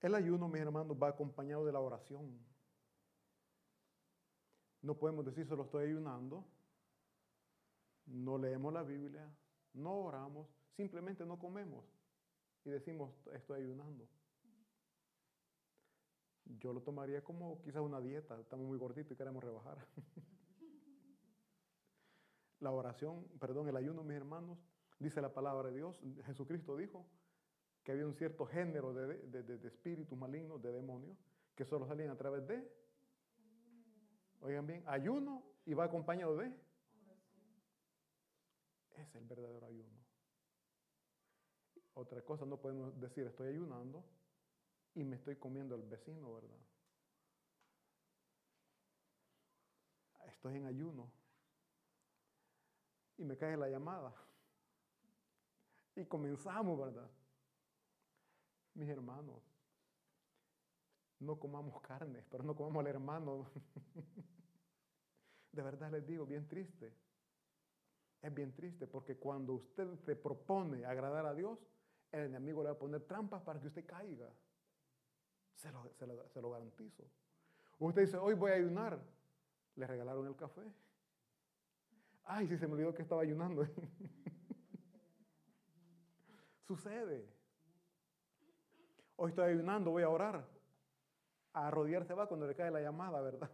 el 0.01 0.15
ayuno, 0.15 0.49
mis 0.49 0.61
hermanos, 0.61 0.97
va 0.97 1.09
acompañado 1.09 1.65
de 1.65 1.73
la 1.73 1.81
oración. 1.81 2.39
No 4.83 4.95
podemos 4.97 5.25
decir 5.25 5.47
solo 5.47 5.65
estoy 5.65 5.89
ayunando, 5.89 6.47
no 8.07 8.39
leemos 8.39 8.73
la 8.73 8.83
Biblia, 8.83 9.29
no 9.75 9.93
oramos, 9.99 10.49
simplemente 10.77 11.25
no 11.25 11.39
comemos 11.39 11.85
y 12.65 12.71
decimos 12.71 13.13
estoy 13.33 13.63
ayunando. 13.63 14.09
Yo 16.59 16.73
lo 16.73 16.83
tomaría 16.83 17.23
como 17.23 17.61
quizás 17.63 17.83
una 17.83 18.01
dieta, 18.01 18.39
estamos 18.41 18.67
muy 18.67 18.79
gorditos 18.79 19.13
y 19.13 19.17
queremos 19.17 19.43
rebajar. 19.45 19.87
La 22.61 22.71
oración, 22.73 23.27
perdón, 23.39 23.69
el 23.69 23.77
ayuno, 23.77 24.05
mis 24.05 24.17
hermanos, 24.17 24.59
dice 24.99 25.23
la 25.23 25.33
palabra 25.33 25.71
de 25.71 25.77
Dios. 25.77 25.99
Jesucristo 26.27 26.77
dijo 26.77 27.07
que 27.83 27.93
había 27.93 28.07
un 28.07 28.15
cierto 28.15 28.45
género 28.45 28.93
de, 28.93 29.67
espíritus 29.67 30.17
malignos, 30.19 30.61
de 30.61 30.71
demonios, 30.71 31.17
que 31.55 31.65
solo 31.65 31.87
salían 31.87 32.11
a 32.11 32.17
través 32.17 32.47
de, 32.47 32.71
oigan 34.41 34.67
bien, 34.67 34.85
ayuno 34.87 35.43
y 35.65 35.73
va 35.73 35.85
acompañado 35.85 36.37
de. 36.37 36.53
Es 38.93 39.15
el 39.15 39.25
verdadero 39.25 39.67
ayuno. 39.67 40.00
Otra 41.95 42.23
cosa, 42.23 42.47
no 42.47 42.57
podemos 42.57 42.99
decir 43.01 43.27
estoy 43.27 43.49
ayunando 43.49 44.05
y 44.95 45.05
me 45.05 45.17
estoy 45.17 45.37
comiendo 45.37 45.75
al 45.75 45.83
vecino, 45.83 46.35
¿verdad? 46.35 46.59
Estoy 50.27 50.57
en 50.57 50.67
ayuno 50.67 51.11
y 53.19 53.25
me 53.25 53.37
cae 53.37 53.57
la 53.57 53.69
llamada. 53.69 54.15
Y 55.95 56.07
comenzamos, 56.07 56.79
¿verdad? 56.79 57.11
Mis 58.75 58.89
hermanos, 58.89 59.43
no 61.19 61.39
comamos 61.39 61.81
carne, 61.83 62.25
pero 62.31 62.43
no 62.43 62.57
comamos 62.57 62.81
al 62.81 62.87
hermano. 62.87 63.51
De 65.53 65.63
verdad 65.63 65.91
les 65.91 66.07
digo, 66.07 66.25
bien 66.25 66.49
triste. 66.49 66.95
Es 68.23 68.33
bien 68.33 68.55
triste 68.55 68.87
porque 68.87 69.19
cuando 69.19 69.55
usted 69.55 69.97
se 69.97 70.17
propone 70.17 70.87
agradar 70.87 71.27
a 71.27 71.35
Dios, 71.35 71.59
el 72.13 72.23
enemigo 72.23 72.63
le 72.63 72.71
va 72.71 72.75
a 72.75 72.79
poner 72.79 73.03
trampas 73.03 73.43
para 73.43 73.61
que 73.61 73.69
usted 73.69 73.87
caiga. 73.87 74.29
Se 75.55 75.71
lo, 75.71 75.91
se 76.29 76.41
lo 76.41 76.51
garantizo. 76.51 77.05
Usted 77.79 78.03
dice, 78.03 78.17
hoy 78.17 78.35
voy 78.35 78.51
a 78.53 78.55
ayunar. 78.55 78.99
Le 79.77 79.87
regalaron 79.87 80.27
el 80.27 80.37
café. 80.37 80.63
Ay, 82.25 82.47
si 82.47 82.57
se 82.59 82.67
me 82.67 82.75
olvidó 82.75 82.95
que 82.95 83.03
estaba 83.03 83.23
ayunando. 83.23 83.67
Sucede. 86.67 87.27
Hoy 89.17 89.31
estoy 89.31 89.53
ayunando, 89.53 89.91
voy 89.91 90.03
a 90.03 90.09
orar. 90.09 90.47
A 91.53 91.67
arrodillarse 91.67 92.15
va 92.15 92.29
cuando 92.29 92.47
le 92.47 92.55
cae 92.55 92.71
la 92.71 92.81
llamada, 92.81 93.21
¿verdad? 93.21 93.51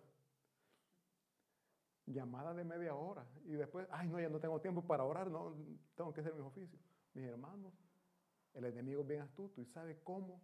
Llamada 2.04 2.52
de 2.52 2.64
media 2.64 2.94
hora. 2.94 3.26
Y 3.44 3.52
después, 3.52 3.88
ay, 3.90 4.08
no, 4.08 4.20
ya 4.20 4.28
no 4.28 4.38
tengo 4.38 4.60
tiempo 4.60 4.82
para 4.82 5.04
orar, 5.04 5.30
no, 5.30 5.54
tengo 5.94 6.12
que 6.12 6.20
hacer 6.20 6.34
mis 6.34 6.44
oficios. 6.44 6.80
Mis 7.14 7.24
hermanos, 7.24 7.72
el 8.56 8.64
enemigo 8.64 9.02
es 9.02 9.06
bien 9.06 9.20
astuto 9.20 9.60
y 9.60 9.66
sabe 9.66 9.98
cómo 10.02 10.40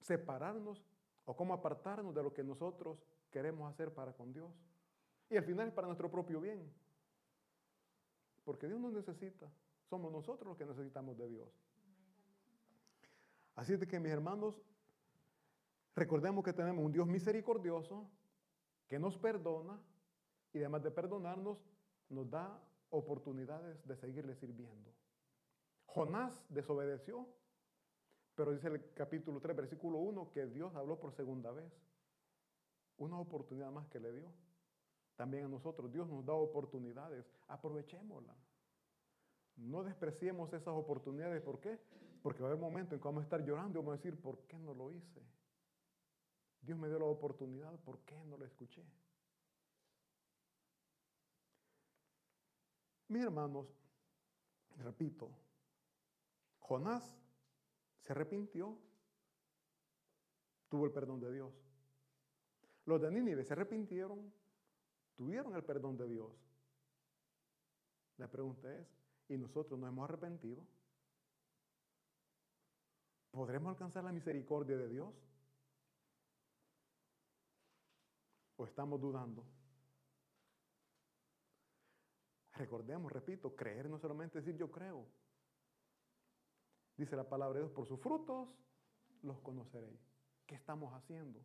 separarnos 0.00 0.84
o 1.24 1.34
cómo 1.34 1.52
apartarnos 1.54 2.14
de 2.14 2.22
lo 2.22 2.32
que 2.32 2.44
nosotros 2.44 2.98
queremos 3.30 3.68
hacer 3.68 3.92
para 3.92 4.12
con 4.12 4.32
Dios. 4.32 4.52
Y 5.28 5.36
al 5.36 5.44
final 5.44 5.66
es 5.66 5.74
para 5.74 5.88
nuestro 5.88 6.08
propio 6.08 6.40
bien. 6.40 6.72
Porque 8.44 8.68
Dios 8.68 8.78
nos 8.78 8.92
necesita. 8.92 9.50
Somos 9.90 10.12
nosotros 10.12 10.46
los 10.46 10.56
que 10.56 10.64
necesitamos 10.64 11.18
de 11.18 11.28
Dios. 11.28 11.48
Así 13.56 13.72
es 13.72 13.84
que 13.86 13.98
mis 13.98 14.12
hermanos, 14.12 14.54
recordemos 15.96 16.44
que 16.44 16.52
tenemos 16.52 16.84
un 16.84 16.92
Dios 16.92 17.08
misericordioso 17.08 18.08
que 18.86 19.00
nos 19.00 19.18
perdona 19.18 19.80
y 20.52 20.58
además 20.58 20.84
de 20.84 20.92
perdonarnos, 20.92 21.58
nos 22.08 22.30
da 22.30 22.62
oportunidades 22.90 23.84
de 23.84 23.96
seguirle 23.96 24.36
sirviendo. 24.36 24.95
Jonás 25.96 26.44
desobedeció, 26.50 27.26
pero 28.34 28.52
dice 28.52 28.68
el 28.68 28.92
capítulo 28.92 29.40
3, 29.40 29.56
versículo 29.56 29.96
1, 30.00 30.30
que 30.30 30.44
Dios 30.44 30.74
habló 30.74 31.00
por 31.00 31.10
segunda 31.14 31.50
vez. 31.52 31.72
Una 32.98 33.18
oportunidad 33.18 33.70
más 33.70 33.88
que 33.88 33.98
le 33.98 34.12
dio. 34.12 34.30
También 35.16 35.46
a 35.46 35.48
nosotros, 35.48 35.90
Dios 35.90 36.06
nos 36.06 36.26
da 36.26 36.34
oportunidades, 36.34 37.24
aprovechémoslas. 37.48 38.36
No 39.56 39.84
despreciemos 39.84 40.52
esas 40.52 40.74
oportunidades, 40.74 41.40
¿por 41.40 41.60
qué? 41.60 41.80
Porque 42.22 42.42
va 42.42 42.50
a 42.50 42.52
haber 42.52 42.62
momentos 42.62 42.92
en 42.92 42.98
que 42.98 43.08
vamos 43.08 43.22
a 43.22 43.24
estar 43.24 43.42
llorando 43.42 43.78
y 43.78 43.82
vamos 43.82 43.94
a 43.94 43.96
decir, 43.96 44.20
¿por 44.20 44.40
qué 44.40 44.58
no 44.58 44.74
lo 44.74 44.92
hice? 44.92 45.22
Dios 46.60 46.78
me 46.78 46.88
dio 46.88 46.98
la 46.98 47.06
oportunidad, 47.06 47.74
¿por 47.80 48.00
qué 48.00 48.22
no 48.26 48.36
la 48.36 48.44
escuché? 48.44 48.84
Mis 53.08 53.22
hermanos, 53.22 53.66
repito, 54.76 55.45
Jonás 56.66 57.16
se 58.00 58.12
arrepintió, 58.12 58.76
tuvo 60.68 60.86
el 60.86 60.92
perdón 60.92 61.20
de 61.20 61.32
Dios. 61.32 61.54
Los 62.86 63.00
de 63.00 63.10
Nínive 63.10 63.44
se 63.44 63.52
arrepintieron, 63.52 64.32
tuvieron 65.14 65.54
el 65.54 65.62
perdón 65.62 65.96
de 65.96 66.08
Dios. 66.08 66.32
La 68.16 68.28
pregunta 68.28 68.74
es, 68.74 68.88
¿y 69.28 69.36
nosotros 69.36 69.78
nos 69.78 69.88
hemos 69.88 70.08
arrepentido? 70.08 70.66
¿Podremos 73.30 73.70
alcanzar 73.70 74.02
la 74.02 74.12
misericordia 74.12 74.76
de 74.76 74.88
Dios? 74.88 75.14
¿O 78.56 78.64
estamos 78.64 79.00
dudando? 79.00 79.44
Recordemos, 82.54 83.12
repito, 83.12 83.54
creer 83.54 83.88
no 83.88 83.98
solamente 83.98 84.38
decir 84.38 84.56
yo 84.56 84.68
creo. 84.70 85.06
Dice 86.96 87.16
la 87.16 87.28
palabra 87.28 87.58
de 87.58 87.64
Dios, 87.64 87.72
por 87.72 87.86
sus 87.86 88.00
frutos 88.00 88.48
los 89.22 89.38
conoceréis. 89.40 90.00
¿Qué 90.46 90.54
estamos 90.54 90.94
haciendo? 90.94 91.40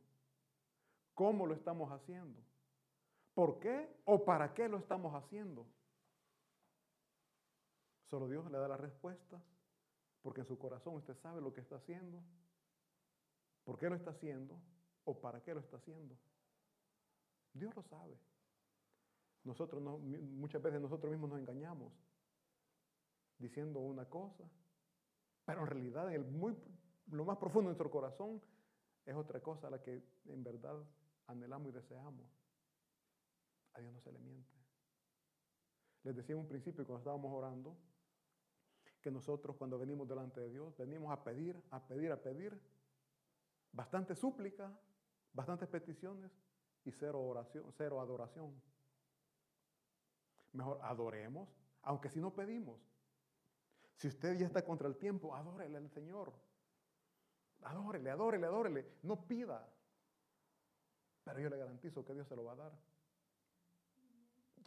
¿Cómo 1.14 1.45
lo 1.45 1.54
estamos 1.54 1.91
haciendo? 1.91 2.39
¿Por 3.34 3.60
qué 3.60 4.02
o 4.06 4.24
para 4.24 4.54
qué 4.54 4.68
lo 4.70 4.78
estamos 4.78 5.14
haciendo? 5.16 5.66
Solo 8.10 8.28
Dios 8.28 8.49
le 8.52 8.58
da 8.58 8.68
la 8.68 8.78
respuesta, 8.78 9.41
porque 10.22 10.41
en 10.41 10.47
su 10.47 10.58
corazón 10.58 10.95
usted 10.95 11.16
sabe 11.16 11.41
lo 11.41 11.54
que 11.54 11.62
está 11.62 11.78
haciendo, 11.78 12.22
por 13.64 13.78
qué 13.78 13.89
lo 13.89 13.95
está 13.95 14.12
haciendo 14.12 14.60
o 15.06 15.20
para 15.20 15.41
qué 15.41 15.54
lo 15.54 15.62
está 15.62 15.78
haciendo. 15.78 16.16
Dios 17.54 17.76
lo 17.76 17.84
sabe. 17.84 18.18
Nosotros 19.43 19.82
no, 19.82 19.97
muchas 19.97 20.62
veces 20.62 20.80
nosotros 20.82 21.12
mismos 21.12 21.30
nos 21.30 21.39
engañamos 21.39 21.91
diciendo 23.39 23.80
una 23.80 24.06
cosa, 24.06 24.43
pero 25.52 25.64
en 25.64 25.68
realidad 25.68 26.08
en 26.08 26.14
el 26.14 26.24
muy, 26.24 26.56
lo 27.08 27.26
más 27.26 27.38
profundo 27.38 27.70
de 27.70 27.76
nuestro 27.76 27.91
corazón 27.91 28.41
es 29.06 29.14
otra 29.14 29.41
cosa 29.41 29.68
a 29.68 29.70
la 29.70 29.82
que 29.82 30.02
en 30.28 30.43
verdad 30.45 30.82
anhelamos 31.28 31.68
y 31.68 31.72
deseamos. 31.74 32.26
A 33.74 33.82
Dios 33.82 33.91
no 33.91 33.99
se 33.99 34.14
le 34.14 34.20
miente. 34.20 34.49
Les 36.04 36.16
decía 36.16 36.36
en 36.36 36.39
un 36.39 36.47
principio 36.47 36.86
cuando 36.86 36.99
estábamos 36.99 37.34
orando 37.34 37.78
que 39.02 39.12
nosotros 39.12 39.58
cuando 39.58 39.78
venimos 39.78 40.08
delante 40.08 40.39
de 40.39 40.52
Dios 40.52 40.78
venimos 40.78 41.12
a 41.12 41.22
pedir, 41.22 41.62
a 41.72 41.86
pedir, 41.86 42.14
a 42.14 42.22
pedir, 42.22 42.58
bastante 43.74 44.16
súplica, 44.16 44.72
bastantes 45.34 45.68
peticiones 45.68 46.32
y 46.86 46.91
cero 46.91 47.22
oración, 47.22 47.66
cero 47.74 47.99
adoración. 47.99 48.54
Mejor 50.54 50.80
adoremos, 50.82 51.49
aunque 51.82 52.10
si 52.10 52.22
no 52.22 52.34
pedimos. 52.34 52.80
Si 54.02 54.08
usted 54.08 54.36
ya 54.36 54.47
está 54.47 54.66
contra 54.66 54.88
el 54.88 54.97
tiempo, 54.97 55.36
adórele 55.36 55.78
al 55.78 55.88
Señor. 55.91 56.34
Adórele, 57.62 58.10
adórele, 58.10 58.47
adórele. 58.47 58.86
No 59.04 59.28
pida. 59.28 59.64
Pero 61.24 61.39
yo 61.39 61.52
le 61.52 61.58
garantizo 61.58 62.04
que 62.04 62.16
Dios 62.16 62.28
se 62.28 62.36
lo 62.36 62.43
va 62.43 62.54
a 62.54 62.56
dar. 62.56 62.72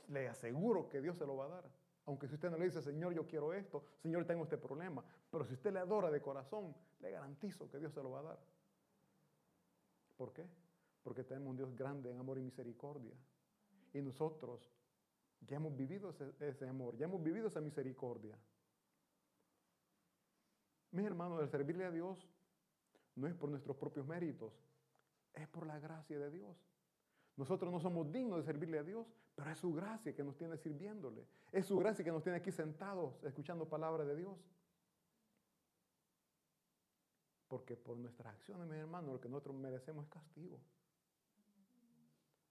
Le 0.07 0.29
aseguro 0.29 0.89
que 0.89 1.01
Dios 1.01 1.19
se 1.19 1.27
lo 1.27 1.35
va 1.35 1.47
a 1.47 1.49
dar. 1.49 1.65
Aunque 2.07 2.29
si 2.29 2.35
usted 2.35 2.49
no 2.49 2.57
le 2.57 2.67
dice, 2.67 2.81
Señor, 2.81 3.13
yo 3.13 3.27
quiero 3.27 3.53
esto, 3.53 3.85
Señor, 3.99 4.25
tengo 4.25 4.45
este 4.45 4.57
problema. 4.57 5.05
Pero 5.33 5.45
si 5.45 5.55
usted 5.55 5.73
le 5.73 5.81
adora 5.81 6.13
de 6.13 6.23
corazón, 6.23 6.73
le 7.01 7.11
garantizo 7.11 7.69
que 7.69 7.81
Dios 7.81 7.93
se 7.93 8.05
lo 8.05 8.13
va 8.13 8.21
a 8.21 8.23
dar. 8.23 8.39
¿Por 10.17 10.33
qué? 10.33 10.47
Porque 11.03 11.25
tenemos 11.25 11.51
un 11.51 11.57
Dios 11.57 11.75
grande 11.75 12.09
en 12.09 12.21
amor 12.21 12.39
y 12.39 12.43
misericordia. 12.43 13.17
Y 13.93 14.01
nosotros 14.01 14.71
ya 15.41 15.57
hemos 15.57 15.77
vivido 15.77 16.15
ese, 16.39 16.69
amor, 16.69 16.97
ya 16.97 17.07
hemos 17.07 17.21
vivido 17.21 17.49
esa 17.49 17.61
misericordia. 17.61 18.39
Mis 20.95 21.05
hermanos, 21.05 21.43
el 21.43 21.49
servirle 21.49 21.85
a 21.85 21.91
Dios 21.91 22.25
no 23.17 23.27
es 23.27 23.35
por 23.35 23.51
nuestros 23.51 23.77
propios 23.77 24.07
méritos, 24.07 24.53
es 25.33 25.49
por 25.49 25.67
la 25.67 25.81
gracia 25.81 26.17
de 26.21 26.31
Dios. 26.31 26.57
Nosotros 27.37 27.73
no 27.73 27.81
somos 27.81 28.13
dignos 28.13 28.39
de 28.39 28.45
servirle 28.45 28.79
a 28.79 28.85
Dios, 28.85 29.05
pero 29.35 29.51
es 29.51 29.59
su 29.59 29.75
gracia 29.75 30.15
que 30.15 30.23
nos 30.23 30.37
tiene 30.37 30.57
sirviéndole. 30.57 31.27
Es 31.51 31.67
su 31.67 31.77
gracia 31.77 32.05
que 32.05 32.13
nos 32.13 32.23
tiene 32.23 32.39
aquí 32.39 32.53
sentados 32.53 33.21
escuchando 33.25 33.69
palabra 33.69 34.05
de 34.05 34.15
Dios. 34.15 34.39
Porque 37.49 37.77
por 37.77 37.97
nuestras 37.97 38.33
acciones, 38.33 38.69
mis 38.69 38.79
hermanos, 38.79 39.15
lo 39.15 39.21
que 39.21 39.29
nosotros 39.29 39.57
merecemos 39.57 40.05
es 40.05 40.11
castigo. 40.13 40.61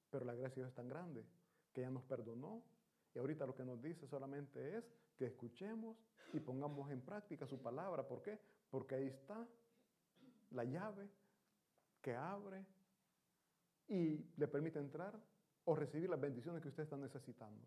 Pero 0.09 0.25
la 0.25 0.33
gracia 0.33 0.55
de 0.55 0.61
Dios 0.63 0.67
es 0.67 0.75
tan 0.75 0.89
grande 0.89 1.25
que 1.71 1.79
ya 1.79 1.89
nos 1.89 2.03
perdonó 2.03 2.61
y 3.15 3.19
ahorita 3.19 3.45
lo 3.45 3.55
que 3.55 3.63
nos 3.63 3.81
dice 3.81 4.05
solamente 4.05 4.79
es 4.79 4.83
que 5.17 5.25
escuchemos 5.25 5.97
y 6.33 6.39
pongamos 6.39 6.89
en 6.91 7.01
práctica 7.01 7.45
su 7.45 7.61
palabra. 7.61 8.07
¿Por 8.07 8.21
qué? 8.21 8.39
Porque 8.69 8.95
ahí 8.95 9.07
está 9.07 9.47
la 10.51 10.63
llave 10.63 11.09
que 12.01 12.15
abre 12.15 12.65
y 13.87 14.17
le 14.37 14.47
permite 14.47 14.79
entrar 14.79 15.19
o 15.65 15.75
recibir 15.75 16.09
las 16.09 16.19
bendiciones 16.19 16.61
que 16.61 16.69
usted 16.69 16.83
está 16.83 16.97
necesitando. 16.97 17.65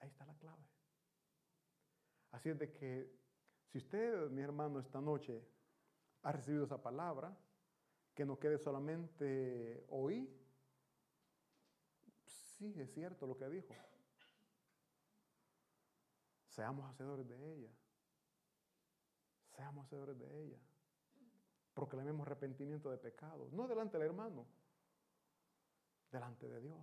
Ahí 0.00 0.08
está 0.08 0.26
la 0.26 0.34
clave. 0.34 0.62
Así 2.32 2.48
es 2.50 2.58
de 2.58 2.72
que 2.72 3.22
si 3.66 3.78
usted, 3.78 4.30
mi 4.30 4.42
hermano, 4.42 4.80
esta 4.80 5.00
noche 5.00 5.42
ha 6.22 6.32
recibido 6.32 6.64
esa 6.64 6.82
palabra, 6.82 7.36
que 8.14 8.24
no 8.24 8.38
quede 8.38 8.58
solamente 8.58 9.86
oír, 9.88 10.28
sí, 12.26 12.74
es 12.78 12.92
cierto 12.92 13.26
lo 13.26 13.36
que 13.36 13.48
dijo. 13.48 13.74
Seamos 16.52 16.90
hacedores 16.90 17.26
de 17.26 17.54
ella. 17.54 17.70
Seamos 19.56 19.86
hacedores 19.86 20.18
de 20.18 20.42
ella. 20.42 20.58
Proclamemos 21.72 22.26
arrepentimiento 22.26 22.90
de 22.90 22.98
pecados. 22.98 23.50
No 23.52 23.66
delante 23.66 23.96
del 23.96 24.08
hermano, 24.08 24.46
delante 26.10 26.46
de 26.46 26.60
Dios. 26.60 26.78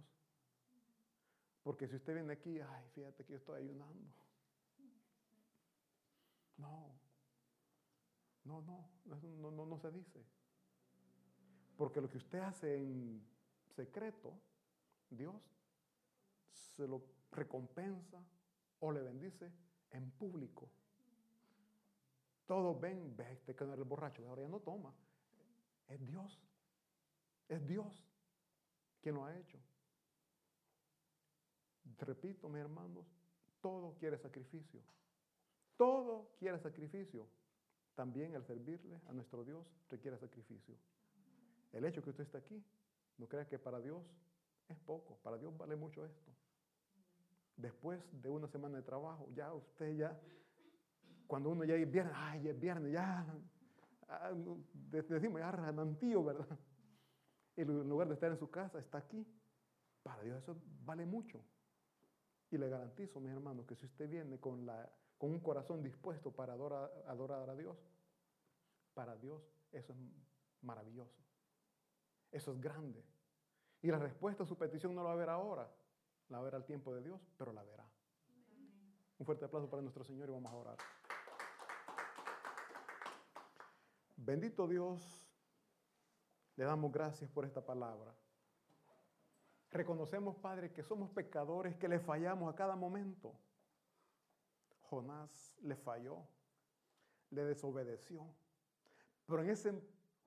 Porque 1.62 1.88
si 1.88 1.98
usted 1.98 2.16
viene 2.16 2.34
aquí, 2.34 2.60
ay, 2.60 2.90
fíjate 2.96 3.24
que 3.24 3.34
yo 3.34 3.38
estoy 3.38 3.62
ayunando. 3.62 4.12
No, 6.58 7.00
no, 8.46 8.62
no, 8.62 8.90
no, 9.06 9.52
no, 9.52 9.66
no 9.68 9.78
se 9.78 9.92
dice. 9.92 10.26
Porque 11.78 12.02
lo 12.02 12.10
que 12.10 12.18
usted 12.18 12.40
hace 12.40 12.76
en 12.76 13.24
secreto, 13.76 14.34
Dios 15.12 15.36
se 16.50 16.88
lo 16.88 17.04
recompensa 17.32 18.26
o 18.80 18.92
le 18.92 19.02
bendice 19.02 19.52
en 19.92 20.12
público. 20.12 20.70
Todos 22.46 22.80
ven, 22.80 23.16
ve 23.16 23.32
este 23.32 23.56
que 23.56 23.66
no 23.66 23.74
era 23.74 23.82
el 23.82 23.88
borracho, 23.88 24.28
ahora 24.28 24.42
ya 24.42 24.48
no 24.48 24.60
toma. 24.60 24.94
Es 25.88 26.06
Dios. 26.06 26.40
Es 27.48 27.66
Dios 27.68 28.06
quien 29.02 29.16
lo 29.16 29.26
ha 29.26 29.38
hecho. 29.38 29.58
Repito, 32.00 32.48
mis 32.48 32.62
hermanos, 32.62 33.06
todo 33.62 33.96
quiere 34.00 34.18
sacrificio. 34.18 34.82
Todo 35.78 36.32
quiere 36.40 36.60
sacrificio. 36.60 37.28
También 37.96 38.34
el 38.34 38.44
servirle 38.46 39.00
a 39.08 39.14
nuestro 39.14 39.44
Dios 39.44 39.66
requiere 39.90 40.18
sacrificio. 40.18 40.76
El 41.74 41.86
hecho 41.86 42.02
que 42.02 42.12
usted 42.12 42.24
está 42.24 42.38
aquí, 42.38 42.64
no 43.18 43.28
crea 43.28 43.48
que 43.48 43.60
para 43.60 43.80
Dios 43.80 44.04
es 44.70 44.78
poco. 44.80 45.18
Para 45.18 45.38
Dios 45.38 45.56
vale 45.58 45.76
mucho 45.76 46.06
esto. 46.06 46.32
Después 47.60 48.02
de 48.22 48.30
una 48.30 48.48
semana 48.48 48.78
de 48.78 48.84
trabajo, 48.84 49.28
ya 49.36 49.54
usted 49.54 49.98
ya, 49.98 50.18
cuando 51.28 51.50
uno 51.50 51.66
ya 51.66 51.76
es 51.76 51.92
viernes, 51.92 52.14
ay, 52.16 52.48
es 52.48 52.58
viernes, 52.58 52.94
ya, 52.94 53.26
ah, 54.08 54.32
decimos 54.90 55.42
ya 55.42 55.52
ranantío, 55.52 56.24
¿verdad? 56.24 56.48
Y 57.58 57.64
en 57.64 57.90
lugar 57.90 58.08
de 58.08 58.14
estar 58.14 58.32
en 58.32 58.38
su 58.38 58.50
casa, 58.50 58.80
está 58.80 59.00
aquí. 59.00 59.28
Para 60.02 60.24
Dios 60.24 60.42
eso 60.42 60.56
vale 60.86 61.06
mucho. 61.06 61.44
Y 62.50 62.58
le 62.58 62.70
garantizo, 62.70 63.20
mis 63.20 63.34
hermanos, 63.34 63.66
que 63.66 63.76
si 63.76 63.86
usted 63.86 64.10
viene 64.10 64.40
con, 64.40 64.66
la, 64.66 64.90
con 65.18 65.32
un 65.32 65.42
corazón 65.42 65.84
dispuesto 65.84 66.32
para 66.32 66.54
adorar, 66.54 66.90
adorar 67.08 67.50
a 67.50 67.56
Dios, 67.58 67.78
para 68.94 69.18
Dios 69.18 69.44
eso 69.74 69.92
es 69.92 70.00
maravilloso. 70.62 71.20
Eso 72.32 72.54
es 72.54 72.62
grande. 72.62 73.04
Y 73.82 73.88
la 73.92 74.00
respuesta 74.00 74.44
a 74.44 74.46
su 74.46 74.58
petición 74.58 74.96
no 74.96 75.04
la 75.04 75.10
va 75.10 75.14
a 75.16 75.18
ver 75.18 75.30
ahora, 75.30 75.70
la 76.30 76.38
va 76.38 76.42
a 76.42 76.46
ver 76.46 76.56
al 76.56 76.66
tiempo 76.66 76.94
de 76.94 77.04
Dios, 77.04 77.20
pero 77.38 77.52
la 77.52 77.64
verá. 77.64 77.86
Un 79.18 79.26
fuerte 79.26 79.46
aplauso 79.46 79.70
para 79.70 79.82
nuestro 79.82 80.04
Señor 80.04 80.30
y 80.30 80.32
vamos 80.32 80.52
a 80.52 80.56
orar. 80.56 80.78
Bendito 84.16 84.68
Dios, 84.68 85.28
le 86.56 86.66
damos 86.66 86.92
gracias 86.92 87.30
por 87.30 87.46
esta 87.46 87.66
palabra. 87.66 88.14
Reconocemos, 89.72 90.36
Padre, 90.38 90.72
que 90.72 90.84
somos 90.84 91.10
pecadores, 91.12 91.76
que 91.78 91.88
le 91.88 92.00
fallamos 92.00 92.52
a 92.52 92.56
cada 92.56 92.76
momento. 92.76 93.34
Jonás 94.82 95.58
le 95.62 95.76
falló, 95.76 96.28
le 97.30 97.44
desobedeció. 97.44 98.26
Pero 99.28 99.44
en 99.44 99.50
ese 99.52 99.74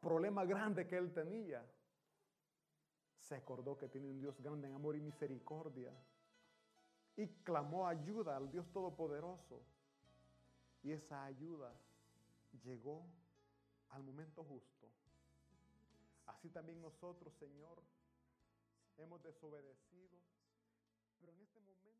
problema 0.00 0.44
grande 0.44 0.86
que 0.86 0.96
él 0.96 1.12
tenía, 1.12 1.64
se 3.32 3.36
acordó 3.38 3.78
que 3.78 3.88
tiene 3.88 4.08
un 4.08 4.20
Dios 4.20 4.38
grande 4.42 4.68
en 4.68 4.74
amor 4.74 4.94
y 4.94 5.00
misericordia 5.00 5.90
y 7.16 7.26
clamó 7.44 7.88
ayuda 7.88 8.36
al 8.36 8.50
Dios 8.50 8.70
Todopoderoso. 8.72 9.62
Y 10.82 10.92
esa 10.92 11.24
ayuda 11.24 11.72
llegó 12.62 13.06
al 13.88 14.02
momento 14.02 14.44
justo. 14.44 14.86
Así 16.26 16.50
también 16.50 16.82
nosotros, 16.82 17.32
Señor, 17.38 17.82
hemos 18.98 19.22
desobedecido. 19.22 20.18
Pero 21.18 21.32
en 21.32 21.40
este 21.40 21.58
momento... 21.58 21.91